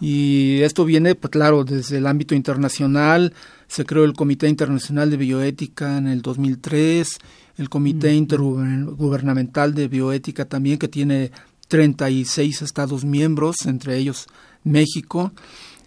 Y 0.00 0.60
esto 0.62 0.84
viene, 0.84 1.16
pues 1.16 1.32
claro, 1.32 1.64
desde 1.64 1.98
el 1.98 2.06
ámbito 2.06 2.36
internacional, 2.36 3.34
se 3.66 3.84
creó 3.84 4.04
el 4.04 4.12
Comité 4.12 4.48
Internacional 4.48 5.10
de 5.10 5.16
Bioética 5.16 5.98
en 5.98 6.06
el 6.06 6.22
2003, 6.22 7.18
el 7.56 7.68
Comité 7.68 8.14
Intergubernamental 8.14 9.74
de 9.74 9.88
Bioética 9.88 10.44
también, 10.44 10.78
que 10.78 10.88
tiene 10.88 11.32
36 11.72 12.60
Estados 12.60 13.02
miembros, 13.02 13.56
entre 13.64 13.96
ellos 13.96 14.26
México. 14.62 15.32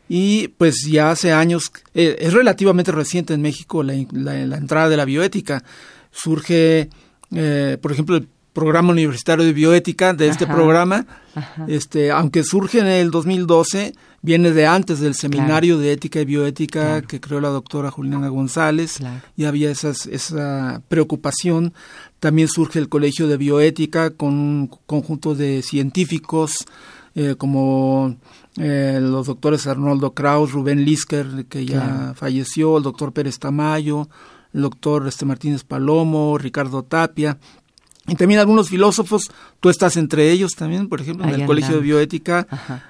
Y 0.09 0.47
pues 0.57 0.77
ya 0.89 1.11
hace 1.11 1.31
años, 1.31 1.71
eh, 1.93 2.15
es 2.19 2.33
relativamente 2.33 2.91
reciente 2.91 3.35
en 3.35 3.43
México 3.43 3.83
la, 3.83 3.93
entrada 3.93 4.89
de 4.89 4.97
la 4.97 5.05
bioética. 5.05 5.63
Surge, 6.11 6.89
eh, 7.35 7.77
por 7.79 7.91
ejemplo, 7.91 8.15
el 8.15 8.27
programa 8.51 8.93
universitario 8.93 9.45
de 9.45 9.53
bioética 9.53 10.13
de 10.13 10.27
este 10.29 10.47
programa, 10.47 11.05
este, 11.67 12.09
aunque 12.09 12.43
surge 12.43 12.79
en 12.79 12.87
el 12.87 13.11
2012, 13.11 13.93
viene 14.23 14.51
de 14.51 14.65
antes 14.65 14.99
del 15.01 15.13
seminario 15.13 15.77
de 15.77 15.91
ética 15.91 16.19
y 16.21 16.25
bioética 16.25 17.03
que 17.03 17.19
creó 17.19 17.41
la 17.41 17.49
doctora 17.49 17.91
Juliana 17.91 18.29
González, 18.29 18.99
y 19.37 19.45
había 19.45 19.69
esas, 19.69 20.07
esa 20.07 20.81
preocupación. 20.87 21.73
También 22.25 22.47
surge 22.47 22.79
el 22.79 22.89
Colegio 22.89 23.27
de 23.27 23.37
Bioética 23.37 24.09
con 24.09 24.33
un 24.33 24.67
conjunto 24.87 25.35
de 25.35 25.61
científicos 25.61 26.65
eh, 27.13 27.35
como 27.37 28.17
eh, 28.57 28.97
los 28.99 29.27
doctores 29.27 29.67
Arnoldo 29.67 30.15
Kraus, 30.15 30.51
Rubén 30.51 30.85
Lisker, 30.85 31.45
que 31.47 31.67
ya 31.67 32.15
falleció, 32.15 32.77
el 32.77 32.83
doctor 32.83 33.13
Pérez 33.13 33.37
Tamayo, 33.37 34.09
el 34.53 34.63
doctor 34.63 35.07
este 35.07 35.23
Martínez 35.25 35.63
Palomo, 35.63 36.39
Ricardo 36.39 36.81
Tapia, 36.81 37.37
y 38.07 38.15
también 38.15 38.39
algunos 38.39 38.69
filósofos, 38.69 39.29
tú 39.59 39.69
estás 39.69 39.95
entre 39.95 40.31
ellos 40.31 40.53
también, 40.53 40.89
por 40.89 41.01
ejemplo, 41.01 41.27
en 41.27 41.41
el 41.41 41.45
Colegio 41.45 41.75
de 41.75 41.81
Bioética, 41.81 42.47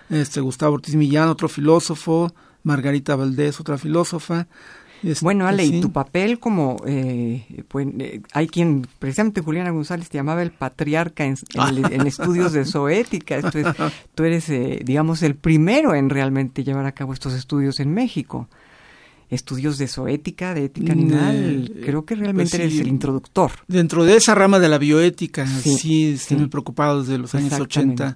este 0.09 0.39
Gustavo 0.39 0.75
Ortiz 0.75 0.95
Millán, 0.95 1.27
otro 1.27 1.49
filósofo, 1.49 2.33
Margarita 2.63 3.17
Valdés, 3.17 3.59
otra 3.59 3.77
filósofa. 3.77 4.47
Este, 5.05 5.23
bueno, 5.23 5.45
Ale, 5.45 5.63
y 5.65 5.81
tu 5.81 5.91
papel 5.91 6.39
como, 6.39 6.77
eh, 6.87 7.63
pues, 7.67 7.87
eh, 7.99 8.21
hay 8.33 8.47
quien, 8.47 8.87
precisamente 8.97 9.41
Juliana 9.41 9.69
González 9.69 10.09
te 10.09 10.17
llamaba 10.17 10.41
el 10.41 10.51
patriarca 10.51 11.23
en, 11.25 11.37
estudios 12.07 12.53
de 12.53 12.65
zoética, 12.65 13.39
tú 14.15 14.23
eres, 14.23 14.49
eh, 14.49 14.81
digamos, 14.83 15.21
el 15.21 15.35
primero 15.35 15.93
en 15.93 16.09
realmente 16.09 16.63
llevar 16.63 16.87
a 16.87 16.93
cabo 16.93 17.13
estos 17.13 17.33
estudios 17.33 17.79
en 17.79 17.93
México 17.93 18.49
estudios 19.29 19.77
de 19.77 19.87
zoética, 19.87 20.53
de 20.53 20.65
ética 20.65 20.93
animal, 20.93 21.71
creo 21.83 22.05
que 22.05 22.15
realmente 22.15 22.57
pues 22.57 22.61
eres 22.61 22.79
el 22.79 22.87
introductor. 22.87 23.51
Dentro 23.67 24.05
de 24.05 24.15
esa 24.15 24.35
rama 24.35 24.59
de 24.59 24.69
la 24.69 24.77
bioética, 24.77 25.47
sí, 25.47 26.13
estoy 26.13 26.37
muy 26.37 26.47
preocupado 26.47 27.01
desde 27.01 27.17
los 27.17 27.33
años 27.35 27.59
80 27.59 28.13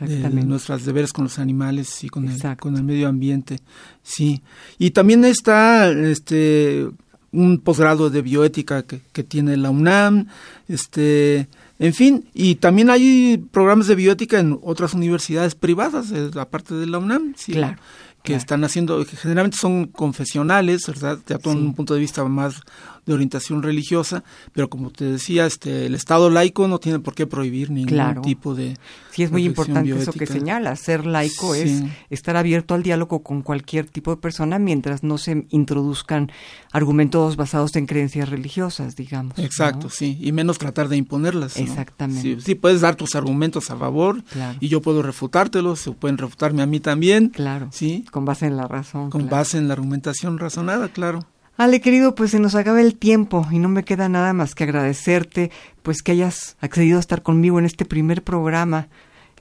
de 0.00 0.30
nuestros 0.44 0.84
deberes 0.84 1.12
con 1.12 1.24
los 1.24 1.38
animales 1.38 2.04
y 2.04 2.08
con 2.08 2.28
el, 2.28 2.56
con 2.58 2.76
el 2.76 2.84
medio 2.84 3.08
ambiente, 3.08 3.60
sí. 4.02 4.42
Y 4.78 4.90
también 4.90 5.24
está 5.24 5.90
este 5.90 6.86
un 7.32 7.58
posgrado 7.60 8.10
de 8.10 8.20
bioética 8.20 8.82
que, 8.82 9.00
que 9.12 9.24
tiene 9.24 9.56
la 9.56 9.70
UNAM, 9.70 10.26
este 10.68 11.48
en 11.78 11.94
fin, 11.94 12.26
y 12.32 12.56
también 12.56 12.90
hay 12.90 13.42
programas 13.50 13.88
de 13.88 13.96
bioética 13.96 14.38
en 14.38 14.56
otras 14.62 14.94
universidades 14.94 15.56
privadas, 15.56 16.12
aparte 16.36 16.74
de 16.74 16.86
la 16.86 16.98
UNAM. 16.98 17.34
Sí. 17.36 17.52
Claro 17.52 17.78
que 18.22 18.34
están 18.34 18.62
haciendo, 18.64 19.04
que 19.04 19.16
generalmente 19.16 19.56
son 19.58 19.86
confesionales, 19.86 20.86
¿verdad? 20.86 21.18
Ya 21.26 21.38
todo 21.38 21.54
un 21.54 21.74
punto 21.74 21.94
de 21.94 22.00
vista 22.00 22.24
más 22.24 22.62
de 23.04 23.14
orientación 23.14 23.62
religiosa, 23.62 24.22
pero 24.52 24.70
como 24.70 24.90
te 24.90 25.04
decía, 25.04 25.46
este, 25.46 25.86
el 25.86 25.94
Estado 25.94 26.30
laico 26.30 26.68
no 26.68 26.78
tiene 26.78 27.00
por 27.00 27.14
qué 27.14 27.26
prohibir 27.26 27.70
ningún 27.70 28.22
tipo 28.22 28.54
de. 28.54 28.76
Sí, 29.10 29.24
es 29.24 29.30
muy 29.30 29.44
importante 29.44 29.90
eso 29.90 30.12
que 30.12 30.26
señala. 30.26 30.74
Ser 30.76 31.04
laico 31.04 31.54
es 31.54 31.82
estar 32.10 32.36
abierto 32.36 32.74
al 32.74 32.82
diálogo 32.82 33.22
con 33.22 33.42
cualquier 33.42 33.86
tipo 33.86 34.12
de 34.14 34.20
persona 34.20 34.58
mientras 34.58 35.02
no 35.02 35.18
se 35.18 35.46
introduzcan 35.50 36.30
argumentos 36.72 37.36
basados 37.36 37.74
en 37.76 37.86
creencias 37.86 38.28
religiosas, 38.28 38.96
digamos. 38.96 39.38
Exacto, 39.38 39.90
sí, 39.90 40.16
y 40.20 40.32
menos 40.32 40.58
tratar 40.58 40.88
de 40.88 40.96
imponerlas. 40.96 41.56
Exactamente. 41.56 42.40
Sí, 42.40 42.54
puedes 42.54 42.80
dar 42.80 42.94
tus 42.94 43.14
argumentos 43.14 43.70
a 43.70 43.76
favor 43.76 44.22
y 44.60 44.68
yo 44.68 44.80
puedo 44.80 45.02
refutártelos, 45.02 45.86
o 45.86 45.94
pueden 45.94 46.18
refutarme 46.18 46.62
a 46.62 46.66
mí 46.66 46.80
también. 46.80 47.30
Claro. 47.30 47.68
Sí. 47.72 48.04
Con 48.10 48.24
base 48.24 48.46
en 48.46 48.56
la 48.56 48.68
razón. 48.68 49.10
Con 49.10 49.28
base 49.28 49.58
en 49.58 49.68
la 49.68 49.74
argumentación 49.74 50.38
razonada, 50.38 50.88
claro. 50.88 51.26
Ale, 51.56 51.80
querido, 51.80 52.14
pues 52.14 52.30
se 52.30 52.40
nos 52.40 52.54
acaba 52.54 52.80
el 52.80 52.96
tiempo 52.96 53.46
y 53.50 53.58
no 53.58 53.68
me 53.68 53.84
queda 53.84 54.08
nada 54.08 54.32
más 54.32 54.54
que 54.54 54.64
agradecerte, 54.64 55.50
pues 55.82 56.02
que 56.02 56.12
hayas 56.12 56.56
accedido 56.60 56.96
a 56.96 57.00
estar 57.00 57.22
conmigo 57.22 57.58
en 57.58 57.66
este 57.66 57.84
primer 57.84 58.22
programa 58.22 58.88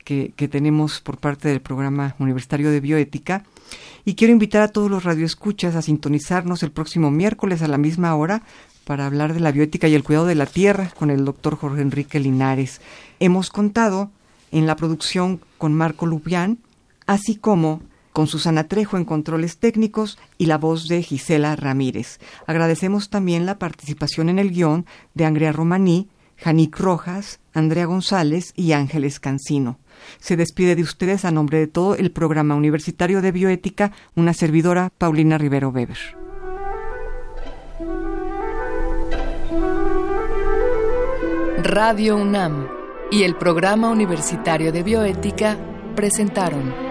que, 0.03 0.33
que 0.35 0.47
tenemos 0.47 0.99
por 0.99 1.17
parte 1.17 1.47
del 1.47 1.61
programa 1.61 2.15
universitario 2.19 2.69
de 2.69 2.81
bioética. 2.81 3.43
Y 4.03 4.15
quiero 4.15 4.33
invitar 4.33 4.61
a 4.61 4.67
todos 4.67 4.91
los 4.91 5.03
radioescuchas 5.03 5.75
a 5.75 5.81
sintonizarnos 5.81 6.63
el 6.63 6.71
próximo 6.71 7.11
miércoles 7.11 7.61
a 7.61 7.67
la 7.67 7.77
misma 7.77 8.13
hora 8.15 8.43
para 8.83 9.05
hablar 9.05 9.33
de 9.33 9.39
la 9.39 9.51
bioética 9.51 9.87
y 9.87 9.95
el 9.95 10.03
cuidado 10.03 10.25
de 10.25 10.35
la 10.35 10.45
tierra 10.47 10.91
con 10.97 11.11
el 11.11 11.23
doctor 11.23 11.55
Jorge 11.55 11.81
Enrique 11.81 12.19
Linares. 12.19 12.81
Hemos 13.19 13.49
contado 13.49 14.11
en 14.51 14.67
la 14.67 14.75
producción 14.75 15.39
con 15.57 15.73
Marco 15.73 16.05
Lubián, 16.05 16.57
así 17.05 17.35
como 17.35 17.81
con 18.11 18.27
Susana 18.27 18.67
Trejo 18.67 18.97
en 18.97 19.05
controles 19.05 19.57
técnicos 19.57 20.17
y 20.37 20.45
la 20.45 20.57
voz 20.57 20.87
de 20.87 21.01
Gisela 21.03 21.55
Ramírez. 21.55 22.19
Agradecemos 22.47 23.09
también 23.09 23.45
la 23.45 23.57
participación 23.59 24.29
en 24.29 24.39
el 24.39 24.51
guion 24.51 24.85
de 25.13 25.25
Andrea 25.25 25.51
Romaní, 25.51 26.09
Janik 26.37 26.77
Rojas, 26.79 27.39
Andrea 27.53 27.85
González 27.85 28.53
y 28.55 28.71
Ángeles 28.71 29.19
Cancino. 29.19 29.79
Se 30.19 30.35
despide 30.35 30.75
de 30.75 30.81
ustedes 30.81 31.25
a 31.25 31.31
nombre 31.31 31.59
de 31.59 31.67
todo 31.67 31.95
el 31.95 32.11
programa 32.11 32.55
universitario 32.55 33.21
de 33.21 33.31
bioética, 33.31 33.91
una 34.15 34.33
servidora, 34.33 34.91
Paulina 34.97 35.37
Rivero 35.37 35.69
Weber. 35.69 35.99
Radio 41.63 42.17
UNAM 42.17 42.67
y 43.11 43.21
el 43.23 43.35
programa 43.35 43.91
universitario 43.91 44.71
de 44.71 44.81
bioética 44.81 45.57
presentaron 45.95 46.90